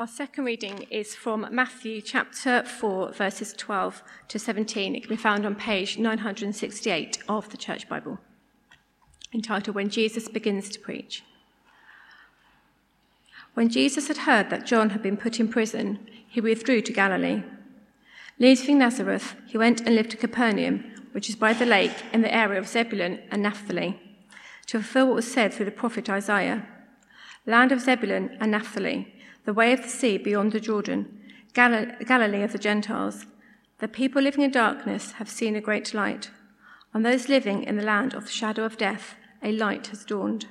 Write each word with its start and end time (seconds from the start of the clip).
Our 0.00 0.06
second 0.06 0.44
reading 0.44 0.86
is 0.90 1.14
from 1.14 1.46
Matthew 1.50 2.00
chapter 2.00 2.62
4, 2.62 3.12
verses 3.12 3.52
12 3.52 4.02
to 4.28 4.38
17. 4.38 4.94
It 4.94 5.00
can 5.00 5.10
be 5.10 5.14
found 5.14 5.44
on 5.44 5.54
page 5.54 5.98
968 5.98 7.18
of 7.28 7.50
the 7.50 7.58
Church 7.58 7.86
Bible, 7.86 8.18
entitled 9.34 9.74
When 9.74 9.90
Jesus 9.90 10.26
Begins 10.26 10.70
to 10.70 10.80
Preach. 10.80 11.22
When 13.52 13.68
Jesus 13.68 14.08
had 14.08 14.16
heard 14.16 14.48
that 14.48 14.64
John 14.64 14.88
had 14.88 15.02
been 15.02 15.18
put 15.18 15.38
in 15.38 15.48
prison, 15.48 15.98
he 16.26 16.40
withdrew 16.40 16.80
to 16.80 16.94
Galilee. 16.94 17.42
Leaving 18.38 18.78
Nazareth, 18.78 19.34
he 19.48 19.58
went 19.58 19.82
and 19.82 19.94
lived 19.94 20.14
at 20.14 20.20
Capernaum, 20.20 20.82
which 21.12 21.28
is 21.28 21.36
by 21.36 21.52
the 21.52 21.66
lake 21.66 22.04
in 22.10 22.22
the 22.22 22.34
area 22.34 22.58
of 22.58 22.66
Zebulun 22.66 23.18
and 23.30 23.42
Naphtali, 23.42 24.00
to 24.64 24.78
fulfill 24.78 25.08
what 25.08 25.16
was 25.16 25.30
said 25.30 25.52
through 25.52 25.66
the 25.66 25.70
prophet 25.70 26.08
Isaiah 26.08 26.66
Land 27.46 27.72
of 27.72 27.80
Zebulun 27.80 28.36
and 28.40 28.50
Naphtali 28.50 29.14
the 29.44 29.54
way 29.54 29.72
of 29.72 29.82
the 29.82 29.88
sea 29.88 30.18
beyond 30.18 30.52
the 30.52 30.60
Jordan, 30.60 31.20
Gal- 31.54 31.92
Galilee 32.06 32.42
of 32.42 32.52
the 32.52 32.58
Gentiles. 32.58 33.26
The 33.78 33.88
people 33.88 34.22
living 34.22 34.42
in 34.42 34.50
darkness 34.50 35.12
have 35.12 35.28
seen 35.28 35.56
a 35.56 35.60
great 35.60 35.94
light. 35.94 36.30
On 36.94 37.02
those 37.02 37.28
living 37.28 37.62
in 37.62 37.76
the 37.76 37.84
land 37.84 38.14
of 38.14 38.24
the 38.24 38.30
shadow 38.30 38.64
of 38.64 38.76
death, 38.76 39.14
a 39.42 39.52
light 39.52 39.86
has 39.88 40.04
dawned. 40.04 40.46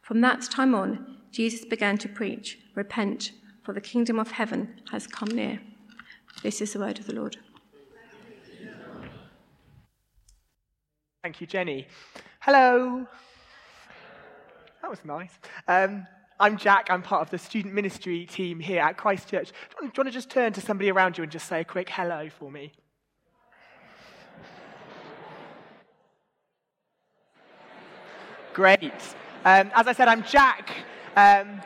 From 0.00 0.20
that 0.20 0.42
time 0.42 0.74
on, 0.74 1.18
Jesus 1.30 1.64
began 1.64 1.98
to 1.98 2.08
preach, 2.08 2.58
Repent, 2.74 3.32
for 3.62 3.72
the 3.72 3.80
kingdom 3.80 4.18
of 4.18 4.32
heaven 4.32 4.80
has 4.92 5.06
come 5.06 5.28
near. 5.28 5.60
This 6.42 6.60
is 6.60 6.72
the 6.72 6.78
word 6.78 6.98
of 6.98 7.06
the 7.06 7.14
Lord. 7.14 7.36
Thank 11.22 11.40
you, 11.40 11.46
Jenny. 11.46 11.86
Hello. 12.40 13.06
That 14.82 14.90
was 14.90 15.02
nice. 15.04 15.38
Um, 15.66 16.06
I'm 16.38 16.56
Jack. 16.56 16.88
I'm 16.90 17.02
part 17.02 17.22
of 17.22 17.30
the 17.30 17.38
student 17.38 17.74
ministry 17.74 18.26
team 18.26 18.58
here 18.58 18.80
at 18.80 18.96
Christchurch. 18.96 19.50
Do 19.50 19.86
you, 19.86 19.92
want, 19.96 20.08
to 20.08 20.10
just 20.10 20.30
turn 20.30 20.52
to 20.54 20.60
somebody 20.60 20.90
around 20.90 21.16
you 21.16 21.22
and 21.22 21.30
just 21.30 21.46
say 21.46 21.60
a 21.60 21.64
quick 21.64 21.88
hello 21.88 22.28
for 22.28 22.50
me? 22.50 22.72
Great. 28.52 28.92
Um, 29.44 29.70
as 29.74 29.86
I 29.86 29.92
said, 29.92 30.08
I'm 30.08 30.24
Jack. 30.24 30.70
Um, 31.14 31.60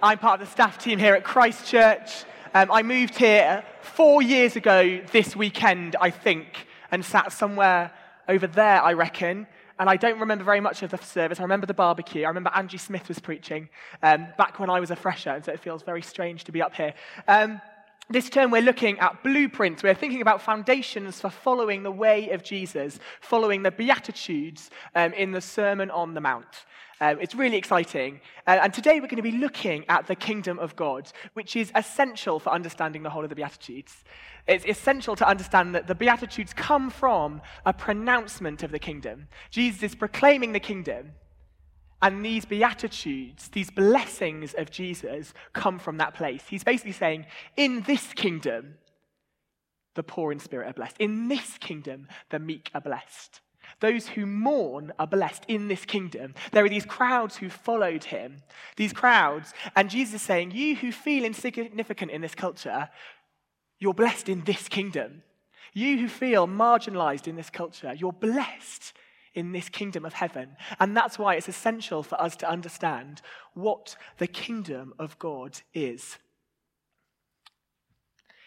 I'm 0.00 0.18
part 0.18 0.40
of 0.40 0.46
the 0.46 0.52
staff 0.52 0.78
team 0.78 1.00
here 1.00 1.14
at 1.14 1.24
Christchurch. 1.24 2.24
Um, 2.54 2.70
I 2.70 2.82
moved 2.82 3.16
here 3.16 3.64
four 3.80 4.22
years 4.22 4.54
ago 4.54 5.00
this 5.10 5.34
weekend, 5.34 5.96
I 6.00 6.10
think, 6.10 6.68
and 6.92 7.04
sat 7.04 7.32
somewhere 7.32 7.90
over 8.28 8.46
there, 8.46 8.80
I 8.80 8.92
reckon 8.92 9.48
and 9.78 9.88
I 9.88 9.96
don't 9.96 10.20
remember 10.20 10.44
very 10.44 10.60
much 10.60 10.82
of 10.82 10.90
the 10.90 10.98
service. 10.98 11.40
I 11.40 11.42
remember 11.42 11.66
the 11.66 11.74
barbecue. 11.74 12.24
I 12.24 12.28
remember 12.28 12.50
Angie 12.54 12.78
Smith 12.78 13.08
was 13.08 13.18
preaching 13.18 13.68
um, 14.02 14.28
back 14.38 14.58
when 14.58 14.70
I 14.70 14.80
was 14.80 14.90
a 14.90 14.96
fresher, 14.96 15.30
and 15.30 15.44
so 15.44 15.52
it 15.52 15.60
feels 15.60 15.82
very 15.82 16.02
strange 16.02 16.44
to 16.44 16.52
be 16.52 16.62
up 16.62 16.74
here. 16.74 16.94
Um, 17.28 17.60
this 18.12 18.30
term, 18.30 18.50
we're 18.50 18.62
looking 18.62 18.98
at 18.98 19.22
blueprints. 19.22 19.82
We're 19.82 19.94
thinking 19.94 20.22
about 20.22 20.40
foundations 20.40 21.20
for 21.20 21.30
following 21.30 21.82
the 21.82 21.90
way 21.90 22.30
of 22.30 22.42
Jesus, 22.42 22.98
following 23.20 23.62
the 23.62 23.70
Beatitudes 23.70 24.70
um, 24.94 25.12
in 25.14 25.32
the 25.32 25.40
Sermon 25.40 25.90
on 25.90 26.14
the 26.14 26.20
Mount. 26.20 26.64
Um, 27.00 27.18
it's 27.20 27.34
really 27.34 27.56
exciting. 27.56 28.20
Uh, 28.46 28.60
and 28.62 28.72
today 28.72 29.00
we're 29.00 29.08
going 29.08 29.16
to 29.16 29.22
be 29.22 29.32
looking 29.32 29.84
at 29.88 30.06
the 30.06 30.14
kingdom 30.14 30.60
of 30.60 30.76
God, 30.76 31.10
which 31.32 31.56
is 31.56 31.72
essential 31.74 32.38
for 32.38 32.50
understanding 32.50 33.02
the 33.02 33.10
whole 33.10 33.24
of 33.24 33.28
the 33.28 33.34
Beatitudes. 33.34 34.04
It's 34.46 34.64
essential 34.64 35.16
to 35.16 35.26
understand 35.26 35.74
that 35.74 35.88
the 35.88 35.94
Beatitudes 35.96 36.52
come 36.52 36.90
from 36.90 37.42
a 37.66 37.72
pronouncement 37.72 38.62
of 38.62 38.70
the 38.70 38.78
kingdom. 38.78 39.26
Jesus 39.50 39.82
is 39.82 39.94
proclaiming 39.96 40.52
the 40.52 40.60
kingdom. 40.60 41.12
And 42.02 42.24
these 42.24 42.44
beatitudes, 42.44 43.48
these 43.48 43.70
blessings 43.70 44.54
of 44.54 44.70
Jesus, 44.70 45.32
come 45.52 45.78
from 45.78 45.98
that 45.98 46.14
place. 46.14 46.42
He's 46.48 46.64
basically 46.64 46.92
saying, 46.92 47.26
in 47.56 47.82
this 47.82 48.12
kingdom, 48.12 48.74
the 49.94 50.02
poor 50.02 50.32
in 50.32 50.40
spirit 50.40 50.68
are 50.68 50.72
blessed. 50.72 50.96
In 50.98 51.28
this 51.28 51.58
kingdom, 51.58 52.08
the 52.30 52.40
meek 52.40 52.70
are 52.74 52.80
blessed. 52.80 53.40
Those 53.80 54.08
who 54.08 54.26
mourn 54.26 54.92
are 54.98 55.06
blessed 55.06 55.44
in 55.48 55.68
this 55.68 55.84
kingdom. 55.84 56.34
There 56.50 56.64
are 56.64 56.68
these 56.68 56.84
crowds 56.84 57.36
who 57.36 57.48
followed 57.48 58.04
him, 58.04 58.42
these 58.76 58.92
crowds, 58.92 59.52
and 59.76 59.88
Jesus 59.88 60.14
is 60.14 60.22
saying, 60.22 60.50
You 60.50 60.76
who 60.76 60.92
feel 60.92 61.24
insignificant 61.24 62.10
in 62.10 62.20
this 62.20 62.34
culture, 62.34 62.88
you're 63.78 63.94
blessed 63.94 64.28
in 64.28 64.44
this 64.44 64.68
kingdom. 64.68 65.22
You 65.72 65.98
who 65.98 66.08
feel 66.08 66.46
marginalized 66.46 67.26
in 67.26 67.36
this 67.36 67.50
culture, 67.50 67.94
you're 67.94 68.12
blessed 68.12 68.92
in 69.34 69.52
this 69.52 69.68
kingdom 69.68 70.04
of 70.04 70.14
heaven. 70.14 70.56
And 70.78 70.96
that's 70.96 71.18
why 71.18 71.34
it's 71.34 71.48
essential 71.48 72.02
for 72.02 72.20
us 72.20 72.36
to 72.36 72.48
understand 72.48 73.22
what 73.54 73.96
the 74.18 74.26
kingdom 74.26 74.94
of 74.98 75.18
God 75.18 75.60
is. 75.74 76.18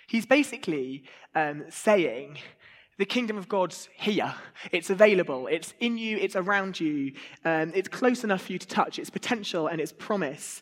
He's 0.08 0.26
basically 0.26 1.04
um, 1.34 1.66
saying 1.70 2.38
the 2.98 3.06
kingdom 3.06 3.38
of 3.38 3.50
God's 3.50 3.90
here. 3.96 4.34
It's 4.72 4.90
available. 4.90 5.48
It's 5.48 5.74
in 5.80 5.98
you. 5.98 6.18
It's 6.18 6.36
around 6.36 6.80
you. 6.80 7.14
Um, 7.44 7.72
it's 7.76 7.90
close 7.90 8.24
enough 8.24 8.44
for 8.44 8.54
you 8.54 8.60
to 8.60 8.68
touch. 8.68 9.00
Its 9.00 9.10
potential 9.10 9.68
and 9.68 9.82
its 9.82 9.92
promise. 9.92 10.62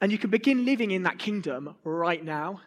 And 0.00 0.12
you 0.12 0.18
can 0.18 0.30
begin 0.30 0.64
living 0.64 0.92
in 0.92 1.02
that 1.02 1.18
kingdom 1.18 1.74
right 1.82 2.24
now. 2.24 2.60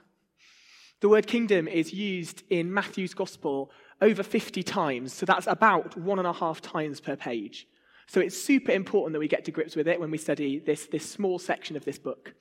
The 1.00 1.09
word 1.09 1.25
kingdom 1.25 1.68
is 1.68 1.94
used 1.94 2.44
in 2.50 2.74
Matthew's 2.74 3.14
gospel 3.14 3.72
over 4.01 4.23
50 4.23 4.63
times. 4.63 5.13
So 5.13 5.25
that's 5.25 5.47
about 5.47 5.95
one 5.97 6.19
and 6.19 6.28
a 6.28 6.34
half 6.34 6.62
times 6.62 7.00
per 7.00 7.16
page. 7.16 7.67
So 8.07 8.19
it's 8.19 8.38
super 8.38 8.72
important 8.72 9.13
that 9.13 9.19
we 9.19 9.28
get 9.28 9.45
to 9.45 9.51
grips 9.51 9.75
with 9.75 9.88
it 9.88 10.00
when 10.00 10.12
we 10.12 10.17
study 10.17 10.59
this, 10.59 10.88
this 10.88 11.09
small 11.09 11.39
section 11.39 11.78
of 11.78 11.85
this 11.85 11.97
book. 11.97 12.34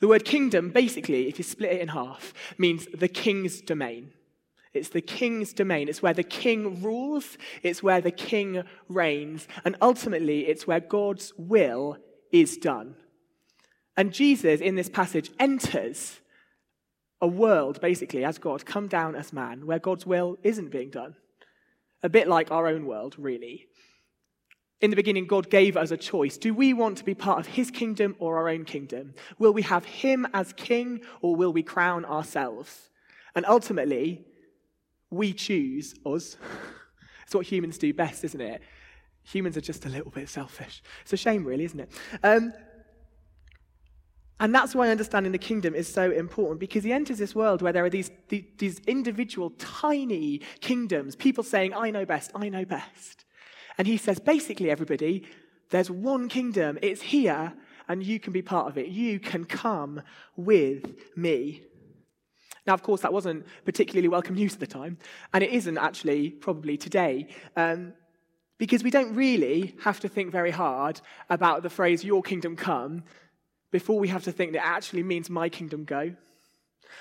The 0.00 0.08
word 0.08 0.24
kingdom, 0.24 0.70
basically, 0.70 1.28
if 1.28 1.38
you 1.38 1.44
split 1.44 1.72
it 1.72 1.80
in 1.80 1.88
half, 1.88 2.34
means 2.58 2.86
the 2.92 3.08
king's 3.08 3.60
domain. 3.60 4.12
It's 4.72 4.88
the 4.88 5.00
king's 5.00 5.52
domain. 5.52 5.88
It's 5.88 6.02
where 6.02 6.14
the 6.14 6.22
king 6.22 6.82
rules, 6.82 7.38
it's 7.62 7.82
where 7.82 8.00
the 8.00 8.10
king 8.10 8.62
reigns, 8.88 9.48
and 9.64 9.76
ultimately, 9.80 10.46
it's 10.46 10.66
where 10.66 10.80
God's 10.80 11.32
will 11.36 11.98
is 12.32 12.56
done. 12.56 12.94
And 13.96 14.12
Jesus, 14.12 14.60
in 14.60 14.76
this 14.76 14.88
passage, 14.88 15.30
enters 15.38 16.20
a 17.20 17.26
world, 17.26 17.80
basically, 17.80 18.24
as 18.24 18.38
God, 18.38 18.64
come 18.64 18.88
down 18.88 19.14
as 19.14 19.32
man, 19.32 19.66
where 19.66 19.78
God's 19.78 20.06
will 20.06 20.38
isn't 20.42 20.70
being 20.70 20.90
done. 20.90 21.16
A 22.02 22.08
bit 22.08 22.28
like 22.28 22.50
our 22.50 22.66
own 22.66 22.86
world, 22.86 23.14
really. 23.18 23.66
In 24.80 24.88
the 24.88 24.96
beginning, 24.96 25.26
God 25.26 25.50
gave 25.50 25.76
us 25.76 25.90
a 25.90 25.96
choice. 25.96 26.38
Do 26.38 26.54
we 26.54 26.72
want 26.72 26.96
to 26.98 27.04
be 27.04 27.14
part 27.14 27.38
of 27.38 27.46
his 27.46 27.70
kingdom 27.70 28.16
or 28.18 28.38
our 28.38 28.48
own 28.48 28.64
kingdom? 28.64 29.14
Will 29.38 29.52
we 29.52 29.62
have 29.62 29.84
him 29.84 30.26
as 30.32 30.54
king 30.54 31.02
or 31.20 31.36
will 31.36 31.52
we 31.52 31.62
crown 31.62 32.06
ourselves? 32.06 32.88
And 33.34 33.44
ultimately, 33.44 34.24
we 35.10 35.34
choose 35.34 35.94
us. 36.06 36.38
it's 37.24 37.34
what 37.34 37.44
humans 37.44 37.76
do 37.76 37.92
best, 37.92 38.24
isn't 38.24 38.40
it? 38.40 38.62
Humans 39.24 39.58
are 39.58 39.60
just 39.60 39.84
a 39.84 39.90
little 39.90 40.10
bit 40.10 40.30
selfish. 40.30 40.82
It's 41.02 41.12
a 41.12 41.18
shame, 41.18 41.44
really, 41.44 41.64
isn't 41.64 41.80
it? 41.80 41.90
Um, 42.22 42.54
and 44.40 44.54
that's 44.54 44.74
why 44.74 44.88
understanding 44.88 45.32
the 45.32 45.38
kingdom 45.38 45.74
is 45.74 45.86
so 45.86 46.10
important 46.10 46.60
because 46.60 46.82
he 46.82 46.92
enters 46.92 47.18
this 47.18 47.34
world 47.34 47.60
where 47.60 47.74
there 47.74 47.84
are 47.84 47.90
these, 47.90 48.10
these 48.28 48.80
individual 48.86 49.50
tiny 49.58 50.40
kingdoms, 50.60 51.14
people 51.14 51.44
saying, 51.44 51.74
I 51.74 51.90
know 51.90 52.06
best, 52.06 52.30
I 52.34 52.48
know 52.48 52.64
best. 52.64 53.26
And 53.76 53.86
he 53.86 53.98
says, 53.98 54.18
basically, 54.18 54.70
everybody, 54.70 55.24
there's 55.68 55.90
one 55.90 56.28
kingdom, 56.28 56.78
it's 56.80 57.02
here, 57.02 57.52
and 57.86 58.02
you 58.02 58.18
can 58.18 58.32
be 58.32 58.40
part 58.40 58.66
of 58.66 58.78
it. 58.78 58.88
You 58.88 59.20
can 59.20 59.44
come 59.44 60.00
with 60.36 60.94
me. 61.16 61.62
Now, 62.66 62.72
of 62.72 62.82
course, 62.82 63.02
that 63.02 63.12
wasn't 63.12 63.44
particularly 63.66 64.08
welcome 64.08 64.36
news 64.36 64.54
at 64.54 64.60
the 64.60 64.66
time, 64.66 64.96
and 65.34 65.44
it 65.44 65.50
isn't 65.50 65.76
actually 65.76 66.30
probably 66.30 66.78
today, 66.78 67.28
um, 67.56 67.92
because 68.56 68.82
we 68.82 68.90
don't 68.90 69.14
really 69.14 69.74
have 69.82 70.00
to 70.00 70.08
think 70.08 70.32
very 70.32 70.50
hard 70.50 71.00
about 71.28 71.62
the 71.62 71.70
phrase, 71.70 72.04
Your 72.04 72.22
kingdom 72.22 72.56
come, 72.56 73.04
before 73.70 73.98
we 73.98 74.08
have 74.08 74.24
to 74.24 74.32
think 74.32 74.52
that 74.52 74.58
it 74.58 74.66
actually 74.66 75.02
means 75.02 75.30
My 75.30 75.48
kingdom 75.48 75.84
go. 75.84 76.14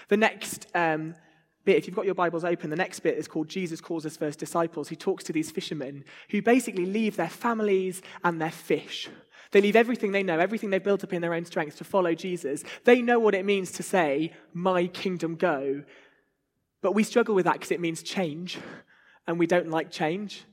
The 0.08 0.18
next 0.18 0.68
um, 0.76 1.16
bit, 1.66 1.78
if 1.78 1.88
you've 1.88 1.96
got 1.96 2.06
your 2.06 2.16
Bibles 2.16 2.44
open, 2.44 2.70
the 2.70 2.76
next 2.76 3.00
bit 3.00 3.18
is 3.18 3.28
called 3.28 3.48
Jesus 3.48 3.82
calls 3.82 4.04
his 4.04 4.18
first 4.18 4.40
disciples. 4.40 4.90
He 4.90 4.96
talks 4.96 5.24
to 5.26 5.34
these 5.34 5.52
fishermen 5.52 6.06
who 6.30 6.42
basically 6.42 6.86
leave 6.86 7.16
their 7.16 7.30
families 7.30 8.02
and 8.24 8.40
their 8.40 8.52
fish 8.52 9.10
they 9.52 9.62
leave 9.62 9.76
everything 9.76 10.12
they 10.12 10.24
know, 10.24 10.40
everything 10.40 10.70
they've 10.70 10.84
built 10.84 11.04
up 11.04 11.14
in 11.14 11.22
their 11.22 11.34
own 11.34 11.46
strength 11.46 11.78
to 11.78 11.84
follow 11.84 12.14
Jesus. 12.14 12.64
They 12.84 13.02
know 13.02 13.20
what 13.20 13.34
it 13.34 13.46
means 13.46 13.72
to 13.74 13.84
say, 13.84 14.34
My 14.54 14.88
kingdom 14.88 15.36
go. 15.36 15.84
But 16.82 16.94
we 16.94 17.04
struggle 17.04 17.36
with 17.36 17.46
that 17.46 17.54
because 17.54 17.72
it 17.72 17.82
means 17.82 18.04
change, 18.04 18.58
and 19.28 19.40
we 19.40 19.48
don't 19.48 19.70
like 19.70 19.92
change. 19.92 20.44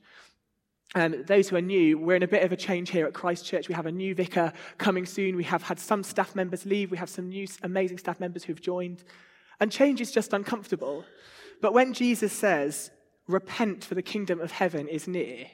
And 0.95 1.25
those 1.27 1.49
who 1.49 1.57
are 1.57 1.61
new, 1.61 1.97
we're 1.97 2.15
in 2.15 2.23
a 2.23 2.27
bit 2.27 2.43
of 2.43 2.51
a 2.51 2.55
change 2.55 2.89
here 2.89 3.05
at 3.05 3.13
Christ 3.13 3.45
Church. 3.45 3.67
We 3.67 3.75
have 3.75 3.85
a 3.85 3.91
new 3.91 4.15
vicar 4.15 4.53
coming 4.77 5.05
soon. 5.05 5.35
We 5.35 5.43
have 5.43 5.63
had 5.63 5.79
some 5.79 6.01
staff 6.01 6.33
members 6.33 6.65
leave. 6.65 6.91
We 6.91 6.97
have 6.97 7.09
some 7.09 7.29
new 7.29 7.45
amazing 7.61 7.97
staff 7.97 8.19
members 8.19 8.45
who've 8.45 8.61
joined. 8.61 9.03
And 9.59 9.71
change 9.71 9.99
is 9.99 10.11
just 10.11 10.33
uncomfortable. 10.33 11.03
But 11.61 11.73
when 11.73 11.93
Jesus 11.93 12.31
says, 12.31 12.91
Repent, 13.27 13.83
for 13.83 13.95
the 13.95 14.01
kingdom 14.01 14.39
of 14.39 14.51
heaven 14.51 14.87
is 14.87 15.05
near, 15.05 15.47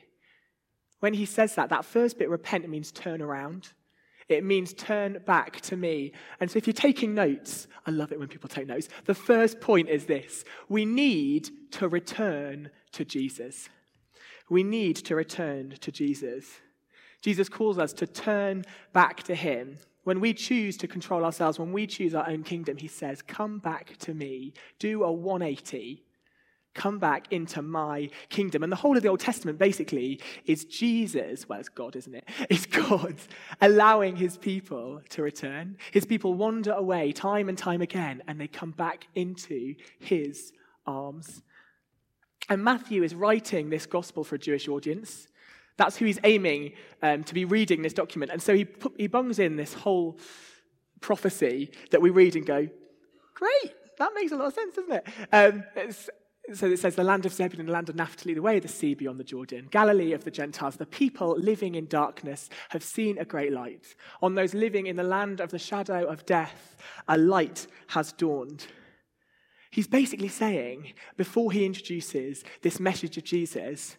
when 1.00 1.16
he 1.16 1.26
says 1.26 1.56
that, 1.56 1.70
that 1.70 1.86
first 1.86 2.20
bit, 2.20 2.30
repent, 2.30 2.70
means 2.70 2.92
turn 2.92 3.22
around. 3.22 3.74
It 4.30 4.44
means 4.44 4.74
turn 4.74 5.22
back 5.26 5.60
to 5.62 5.76
me. 5.76 6.14
And 6.40 6.50
so 6.50 6.58
if 6.58 6.68
you're 6.68 6.74
taking 6.74 7.14
notes, 7.14 7.68
I 7.86 7.92
love 7.92 8.12
it 8.12 8.20
when 8.20 8.28
people 8.28 8.48
take 8.48 8.68
notes. 8.68 8.88
The 9.06 9.16
first 9.16 9.60
point 9.60 9.90
is 9.90 10.06
this 10.06 10.46
we 10.70 10.86
need 10.86 11.50
to 11.72 11.88
return 11.88 12.70
to 12.94 13.04
Jesus. 13.04 13.70
We 14.50 14.64
need 14.64 14.96
to 14.98 15.16
return 15.16 15.76
to 15.82 15.92
Jesus. 15.92 16.60
Jesus 17.22 17.50
calls 17.50 17.78
us 17.78 17.94
to 17.94 18.08
turn 18.08 18.66
back 18.92 19.24
to 19.24 19.36
him. 19.36 19.78
When 20.04 20.20
we 20.20 20.34
choose 20.34 20.76
to 20.78 20.88
control 20.88 21.24
ourselves, 21.24 21.58
when 21.58 21.72
we 21.72 21.88
choose 21.88 22.14
our 22.14 22.28
own 22.28 22.44
kingdom, 22.44 22.78
he 22.78 22.88
says, 22.88 23.22
Come 23.22 23.60
back 23.60 23.96
to 24.00 24.14
me. 24.14 24.54
Do 24.80 25.04
a 25.04 25.12
180 25.12 26.04
Come 26.74 26.98
back 26.98 27.32
into 27.32 27.62
my 27.62 28.10
kingdom. 28.30 28.64
And 28.64 28.72
the 28.72 28.78
whole 28.78 28.98
of 28.98 29.04
the 29.04 29.10
Old 29.10 29.20
Testament 29.20 29.60
basically 29.60 30.20
is 30.46 30.66
Jesus, 30.66 31.48
well, 31.48 31.60
it's 31.60 31.70
God, 31.70 31.96
isn't 31.96 32.16
it? 32.16 32.28
It's 32.50 32.66
God 32.66 33.16
allowing 33.62 34.16
his 34.16 34.38
people 34.38 35.02
to 35.10 35.22
return. 35.22 35.78
His 35.92 36.06
people 36.06 36.34
wander 36.34 36.72
away 36.72 37.12
time 37.12 37.48
and 37.48 37.58
time 37.58 37.82
again, 37.82 38.24
and 38.28 38.40
they 38.40 38.48
come 38.48 38.72
back 38.72 39.08
into 39.14 39.76
his 40.00 40.52
arms. 40.88 41.44
And 42.50 42.64
Matthew 42.64 43.04
is 43.04 43.16
writing 43.16 43.70
this 43.70 43.86
gospel 43.86 44.24
for 44.24 44.36
a 44.36 44.40
Jewish 44.40 44.68
audience. 44.68 45.28
That's 45.78 45.98
who 45.98 46.06
he's 46.06 46.20
aiming 46.24 46.74
um, 47.02 47.24
to 47.24 47.34
be 47.34 47.46
reading 47.46 47.82
this 47.82 47.94
document. 47.94 48.32
And 48.32 48.42
so 48.42 48.54
he, 48.54 48.66
put, 48.66 48.94
he 48.98 49.08
bungs 49.08 49.40
in 49.40 49.56
this 49.56 49.74
whole 49.74 50.20
prophecy 51.02 51.72
that 51.92 52.02
we 52.02 52.10
read 52.10 52.36
and 52.36 52.46
go, 52.46 52.68
great, 53.34 53.74
that 53.98 54.12
makes 54.16 54.32
a 54.32 54.36
lot 54.36 54.48
of 54.48 54.54
sense, 54.54 54.76
doesn't 54.76 54.94
it? 54.94 55.08
Um, 55.32 55.64
so 56.54 56.68
it 56.68 56.78
says, 56.78 56.96
the 56.96 57.06
land 57.06 57.26
of 57.26 57.34
Zebulun, 57.34 57.68
the 57.68 57.72
land 57.72 57.88
of 57.88 57.96
Naphtali, 57.96 58.34
the 58.34 58.42
way 58.42 58.58
of 58.58 58.64
the 58.64 58.68
sea 58.68 58.94
beyond 58.94 59.18
the 59.18 59.24
Jordan, 59.24 59.70
Galilee 59.72 60.12
of 60.12 60.26
the 60.26 60.32
Gentiles, 60.32 60.76
the 60.76 60.86
people 60.86 61.38
living 61.40 61.76
in 61.76 61.86
darkness 61.88 62.50
have 62.70 62.84
seen 62.84 63.18
a 63.18 63.26
great 63.26 63.54
light. 63.54 63.96
On 64.22 64.36
those 64.36 64.54
living 64.54 64.88
in 64.88 64.98
the 64.98 65.04
land 65.04 65.40
of 65.40 65.52
the 65.52 65.60
shadow 65.60 66.06
of 66.06 66.26
death, 66.26 66.76
a 67.08 67.18
light 67.18 67.68
has 67.88 68.12
dawned. 68.12 68.68
He's 69.74 69.88
basically 69.88 70.28
saying, 70.28 70.94
before 71.18 71.52
he 71.52 71.66
introduces 71.66 72.44
this 72.62 72.80
message 72.80 73.18
of 73.18 73.24
Jesus, 73.24 73.98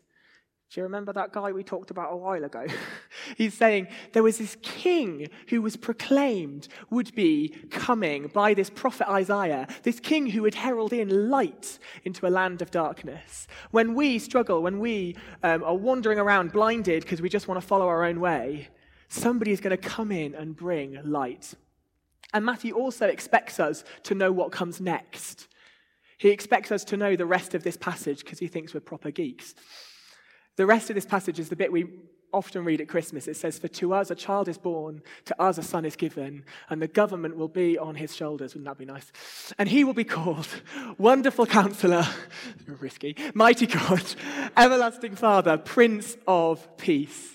do 0.70 0.78
you 0.78 0.84
remember 0.84 1.12
that 1.12 1.32
guy 1.32 1.50
we 1.50 1.64
talked 1.64 1.90
about 1.90 2.12
a 2.12 2.16
while 2.16 2.44
ago? 2.44 2.64
He's 3.36 3.54
saying 3.54 3.88
there 4.12 4.22
was 4.22 4.38
this 4.38 4.56
king 4.62 5.26
who 5.48 5.60
was 5.60 5.76
proclaimed 5.76 6.68
would 6.90 7.12
be 7.16 7.48
coming 7.72 8.28
by 8.28 8.54
this 8.54 8.70
prophet 8.70 9.10
Isaiah, 9.10 9.66
this 9.82 9.98
king 9.98 10.26
who 10.26 10.42
would 10.42 10.54
herald 10.54 10.92
in 10.92 11.28
light 11.28 11.80
into 12.04 12.24
a 12.24 12.30
land 12.30 12.62
of 12.62 12.70
darkness. 12.70 13.48
When 13.72 13.96
we 13.96 14.20
struggle, 14.20 14.62
when 14.62 14.78
we 14.78 15.16
um, 15.42 15.64
are 15.64 15.74
wandering 15.74 16.20
around 16.20 16.52
blinded 16.52 17.02
because 17.02 17.20
we 17.20 17.28
just 17.28 17.48
want 17.48 17.60
to 17.60 17.66
follow 17.66 17.88
our 17.88 18.04
own 18.04 18.20
way, 18.20 18.68
somebody 19.08 19.50
is 19.50 19.60
going 19.60 19.76
to 19.76 19.88
come 19.88 20.12
in 20.12 20.36
and 20.36 20.54
bring 20.54 21.00
light. 21.02 21.54
And 22.32 22.44
Matthew 22.44 22.74
also 22.74 23.08
expects 23.08 23.58
us 23.58 23.82
to 24.04 24.14
know 24.14 24.30
what 24.30 24.52
comes 24.52 24.80
next. 24.80 25.48
He 26.18 26.30
expects 26.30 26.70
us 26.72 26.84
to 26.84 26.96
know 26.96 27.16
the 27.16 27.26
rest 27.26 27.54
of 27.54 27.62
this 27.62 27.76
passage 27.76 28.24
because 28.24 28.38
he 28.38 28.48
thinks 28.48 28.74
we're 28.74 28.80
proper 28.80 29.10
geeks. 29.10 29.54
The 30.56 30.66
rest 30.66 30.90
of 30.90 30.94
this 30.94 31.06
passage 31.06 31.40
is 31.40 31.48
the 31.48 31.56
bit 31.56 31.72
we 31.72 31.86
often 32.34 32.64
read 32.64 32.80
at 32.80 32.88
Christmas. 32.88 33.28
It 33.28 33.36
says, 33.36 33.58
For 33.58 33.68
to 33.68 33.94
us 33.94 34.10
a 34.10 34.14
child 34.14 34.48
is 34.48 34.58
born, 34.58 35.02
to 35.26 35.40
us 35.40 35.56
a 35.56 35.62
son 35.62 35.84
is 35.84 35.96
given, 35.96 36.44
and 36.68 36.82
the 36.82 36.88
government 36.88 37.36
will 37.36 37.48
be 37.48 37.78
on 37.78 37.94
his 37.94 38.14
shoulders. 38.14 38.54
Wouldn't 38.54 38.66
that 38.66 38.78
be 38.78 38.84
nice? 38.84 39.10
And 39.58 39.68
he 39.68 39.84
will 39.84 39.94
be 39.94 40.04
called 40.04 40.48
Wonderful 40.98 41.46
Counselor, 41.46 42.06
risky, 42.66 43.16
Mighty 43.34 43.66
God, 43.66 44.04
Everlasting 44.56 45.16
Father, 45.16 45.56
Prince 45.56 46.16
of 46.26 46.76
Peace. 46.76 47.30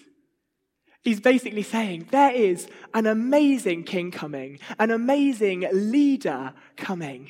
He's 1.01 1.21
basically 1.21 1.63
saying 1.63 2.09
there 2.11 2.33
is 2.33 2.67
an 2.93 3.07
amazing 3.07 3.85
king 3.85 4.11
coming, 4.11 4.59
an 4.77 4.91
amazing 4.91 5.65
leader 5.71 6.53
coming. 6.75 7.29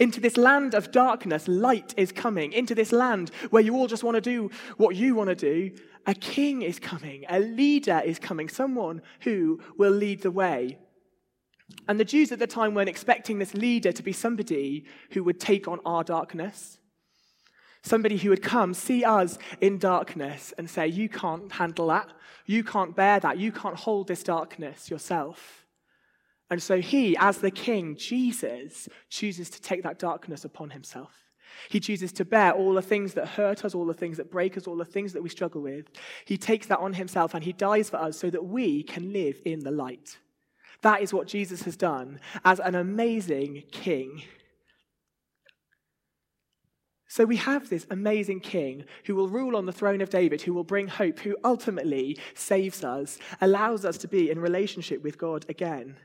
Into 0.00 0.20
this 0.20 0.36
land 0.36 0.74
of 0.74 0.90
darkness, 0.90 1.46
light 1.46 1.94
is 1.96 2.12
coming. 2.12 2.52
Into 2.52 2.74
this 2.74 2.92
land 2.92 3.30
where 3.50 3.62
you 3.62 3.74
all 3.76 3.86
just 3.86 4.04
want 4.04 4.16
to 4.16 4.20
do 4.20 4.50
what 4.76 4.96
you 4.96 5.14
want 5.14 5.28
to 5.28 5.34
do, 5.34 5.76
a 6.06 6.14
king 6.14 6.62
is 6.62 6.78
coming. 6.78 7.24
A 7.28 7.40
leader 7.40 8.02
is 8.04 8.18
coming. 8.18 8.48
Someone 8.48 9.02
who 9.20 9.60
will 9.76 9.92
lead 9.92 10.22
the 10.22 10.30
way. 10.30 10.78
And 11.88 11.98
the 11.98 12.04
Jews 12.04 12.32
at 12.32 12.38
the 12.38 12.46
time 12.46 12.74
weren't 12.74 12.88
expecting 12.88 13.38
this 13.38 13.54
leader 13.54 13.92
to 13.92 14.02
be 14.02 14.12
somebody 14.12 14.84
who 15.10 15.24
would 15.24 15.40
take 15.40 15.66
on 15.68 15.80
our 15.84 16.04
darkness. 16.04 16.78
Somebody 17.82 18.16
who 18.16 18.30
would 18.30 18.42
come, 18.42 18.74
see 18.74 19.04
us 19.04 19.38
in 19.60 19.78
darkness, 19.78 20.52
and 20.58 20.68
say, 20.68 20.88
You 20.88 21.08
can't 21.08 21.52
handle 21.52 21.88
that. 21.88 22.08
You 22.44 22.64
can't 22.64 22.96
bear 22.96 23.20
that. 23.20 23.38
You 23.38 23.52
can't 23.52 23.76
hold 23.76 24.08
this 24.08 24.24
darkness 24.24 24.90
yourself. 24.90 25.65
And 26.50 26.62
so 26.62 26.80
he, 26.80 27.16
as 27.18 27.38
the 27.38 27.50
king, 27.50 27.96
Jesus, 27.96 28.88
chooses 29.10 29.50
to 29.50 29.60
take 29.60 29.82
that 29.82 29.98
darkness 29.98 30.44
upon 30.44 30.70
himself. 30.70 31.12
He 31.70 31.80
chooses 31.80 32.12
to 32.12 32.24
bear 32.24 32.52
all 32.52 32.74
the 32.74 32.82
things 32.82 33.14
that 33.14 33.28
hurt 33.28 33.64
us, 33.64 33.74
all 33.74 33.86
the 33.86 33.94
things 33.94 34.16
that 34.18 34.30
break 34.30 34.56
us, 34.56 34.66
all 34.66 34.76
the 34.76 34.84
things 34.84 35.12
that 35.12 35.22
we 35.22 35.28
struggle 35.28 35.62
with. 35.62 35.88
He 36.24 36.36
takes 36.36 36.66
that 36.66 36.78
on 36.78 36.94
himself 36.94 37.34
and 37.34 37.42
he 37.42 37.52
dies 37.52 37.90
for 37.90 37.96
us 37.96 38.18
so 38.18 38.30
that 38.30 38.44
we 38.44 38.82
can 38.82 39.12
live 39.12 39.40
in 39.44 39.60
the 39.60 39.70
light. 39.70 40.18
That 40.82 41.02
is 41.02 41.12
what 41.12 41.26
Jesus 41.26 41.62
has 41.62 41.76
done 41.76 42.20
as 42.44 42.60
an 42.60 42.74
amazing 42.74 43.64
king. 43.72 44.22
So 47.08 47.24
we 47.24 47.36
have 47.36 47.70
this 47.70 47.86
amazing 47.90 48.40
king 48.40 48.84
who 49.06 49.14
will 49.14 49.28
rule 49.28 49.56
on 49.56 49.64
the 49.64 49.72
throne 49.72 50.02
of 50.02 50.10
David, 50.10 50.42
who 50.42 50.52
will 50.52 50.64
bring 50.64 50.86
hope, 50.86 51.20
who 51.20 51.36
ultimately 51.44 52.18
saves 52.34 52.84
us, 52.84 53.18
allows 53.40 53.84
us 53.84 53.96
to 53.98 54.08
be 54.08 54.30
in 54.30 54.38
relationship 54.38 55.02
with 55.02 55.16
God 55.16 55.46
again. 55.48 55.96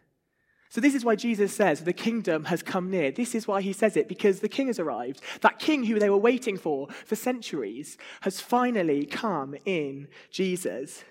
So, 0.72 0.80
this 0.80 0.96
is 0.96 1.04
why 1.04 1.18
Jesus 1.18 1.54
says 1.54 1.84
the 1.84 1.92
kingdom 1.92 2.46
has 2.46 2.64
come 2.64 2.90
near. 2.90 3.12
This 3.12 3.36
is 3.36 3.46
why 3.46 3.62
he 3.62 3.74
says 3.74 3.98
it, 3.98 4.08
because 4.08 4.40
the 4.40 4.48
king 4.48 4.68
has 4.68 4.80
arrived. 4.80 5.22
That 5.42 5.60
king 5.60 5.84
who 5.84 6.00
they 6.00 6.10
were 6.10 6.16
waiting 6.16 6.58
for 6.58 6.88
for 7.06 7.18
centuries 7.18 7.98
has 8.22 8.40
finally 8.40 9.06
come 9.06 9.54
in 9.66 10.08
Jesus. 10.30 11.04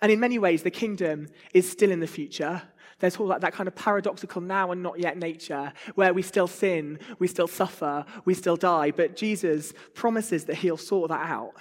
And 0.00 0.12
in 0.12 0.20
many 0.20 0.38
ways, 0.38 0.62
the 0.62 0.70
kingdom 0.70 1.26
is 1.54 1.68
still 1.68 1.90
in 1.90 1.98
the 1.98 2.06
future. 2.06 2.62
There's 3.00 3.16
all 3.16 3.26
that, 3.28 3.40
that 3.40 3.52
kind 3.52 3.66
of 3.66 3.74
paradoxical 3.74 4.40
now 4.40 4.70
and 4.70 4.80
not 4.80 5.00
yet 5.00 5.18
nature 5.18 5.72
where 5.96 6.14
we 6.14 6.22
still 6.22 6.46
sin, 6.46 7.00
we 7.18 7.26
still 7.26 7.48
suffer, 7.48 8.04
we 8.24 8.34
still 8.34 8.56
die. 8.56 8.92
But 8.92 9.16
Jesus 9.16 9.72
promises 9.92 10.44
that 10.44 10.58
he'll 10.58 10.76
sort 10.76 11.08
that 11.08 11.28
out. 11.28 11.54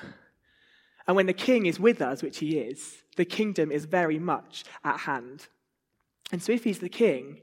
And 1.08 1.16
when 1.16 1.26
the 1.26 1.34
king 1.34 1.66
is 1.66 1.80
with 1.80 2.00
us, 2.00 2.22
which 2.22 2.38
he 2.38 2.60
is, 2.60 2.98
the 3.16 3.26
kingdom 3.26 3.72
is 3.72 3.86
very 3.86 4.20
much 4.20 4.66
at 4.84 5.00
hand. 5.00 5.48
And 6.32 6.42
so, 6.42 6.52
if 6.52 6.64
he's 6.64 6.80
the 6.80 6.90
king, 6.90 7.42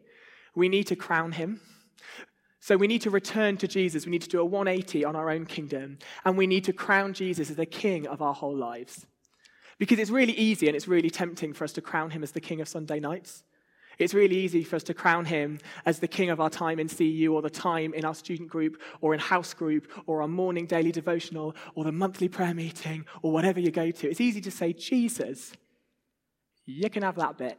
we 0.55 0.69
need 0.69 0.87
to 0.89 0.97
crown 0.97 1.33
him. 1.33 1.61
So, 2.61 2.77
we 2.77 2.87
need 2.87 3.03
to 3.03 3.11
return 3.11 3.57
to 3.59 3.69
Jesus. 3.69 4.07
We 4.07 4.11
need 4.11 4.23
to 4.23 4.29
do 4.29 4.41
a 4.41 4.45
180 4.45 5.05
on 5.05 5.17
our 5.17 5.31
own 5.31 5.47
kingdom. 5.47 5.99
And 6.25 6.37
we 6.37 6.47
need 6.47 6.65
to 6.65 6.73
crown 6.73 7.13
Jesus 7.15 7.51
as 7.51 7.57
the 7.57 7.67
king 7.67 8.07
of 8.07 8.23
our 8.23 8.35
whole 8.35 8.57
lives. 8.57 9.07
Because 9.79 9.99
it's 9.99 10.11
really 10.11 10.35
easy 10.35 10.69
and 10.69 10.77
it's 10.77 10.87
really 10.87 11.11
tempting 11.11 11.53
for 11.53 11.65
us 11.65 11.73
to 11.73 11.81
crown 11.81 12.11
him 12.11 12.23
as 12.23 12.33
the 12.33 12.41
king 12.41 12.61
of 12.61 12.69
Sunday 12.69 13.01
nights. 13.01 13.43
It's 13.99 14.15
really 14.15 14.37
easy 14.37 14.65
for 14.65 14.77
us 14.77 14.83
to 14.85 14.95
crown 14.95 15.27
him 15.27 15.59
as 15.85 15.99
the 15.99 16.09
king 16.09 16.31
of 16.31 16.41
our 16.41 16.51
time 16.51 16.79
in 16.79 16.89
CU 16.89 17.33
or 17.35 17.43
the 17.43 17.51
time 17.51 17.95
in 17.95 18.05
our 18.05 18.15
student 18.15 18.49
group 18.49 18.81
or 19.01 19.15
in 19.15 19.21
house 19.21 19.55
group 19.55 19.91
or 20.07 20.23
our 20.23 20.29
morning 20.29 20.67
daily 20.67 20.93
devotional 20.93 21.55
or 21.75 21.85
the 21.85 21.93
monthly 21.93 22.29
prayer 22.29 22.55
meeting 22.55 23.05
or 23.23 23.33
whatever 23.33 23.61
you 23.61 23.71
go 23.71 23.91
to. 23.91 24.11
It's 24.11 24.21
easy 24.21 24.41
to 24.41 24.51
say, 24.51 24.73
Jesus, 24.73 25.53
you 26.65 26.89
can 26.91 27.03
have 27.03 27.17
that 27.17 27.37
bit. 27.39 27.59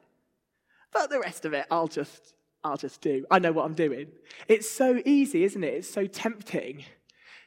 But 0.93 1.09
the 1.09 1.19
rest 1.19 1.45
of 1.45 1.53
it, 1.53 1.65
I'll 1.71 1.88
just, 1.88 2.33
I'll 2.63 2.77
just 2.77 3.01
do. 3.01 3.25
I 3.31 3.39
know 3.39 3.51
what 3.51 3.65
I'm 3.65 3.73
doing. 3.73 4.07
It's 4.47 4.69
so 4.69 5.01
easy, 5.05 5.43
isn't 5.43 5.63
it? 5.63 5.73
It's 5.73 5.89
so 5.89 6.05
tempting 6.05 6.85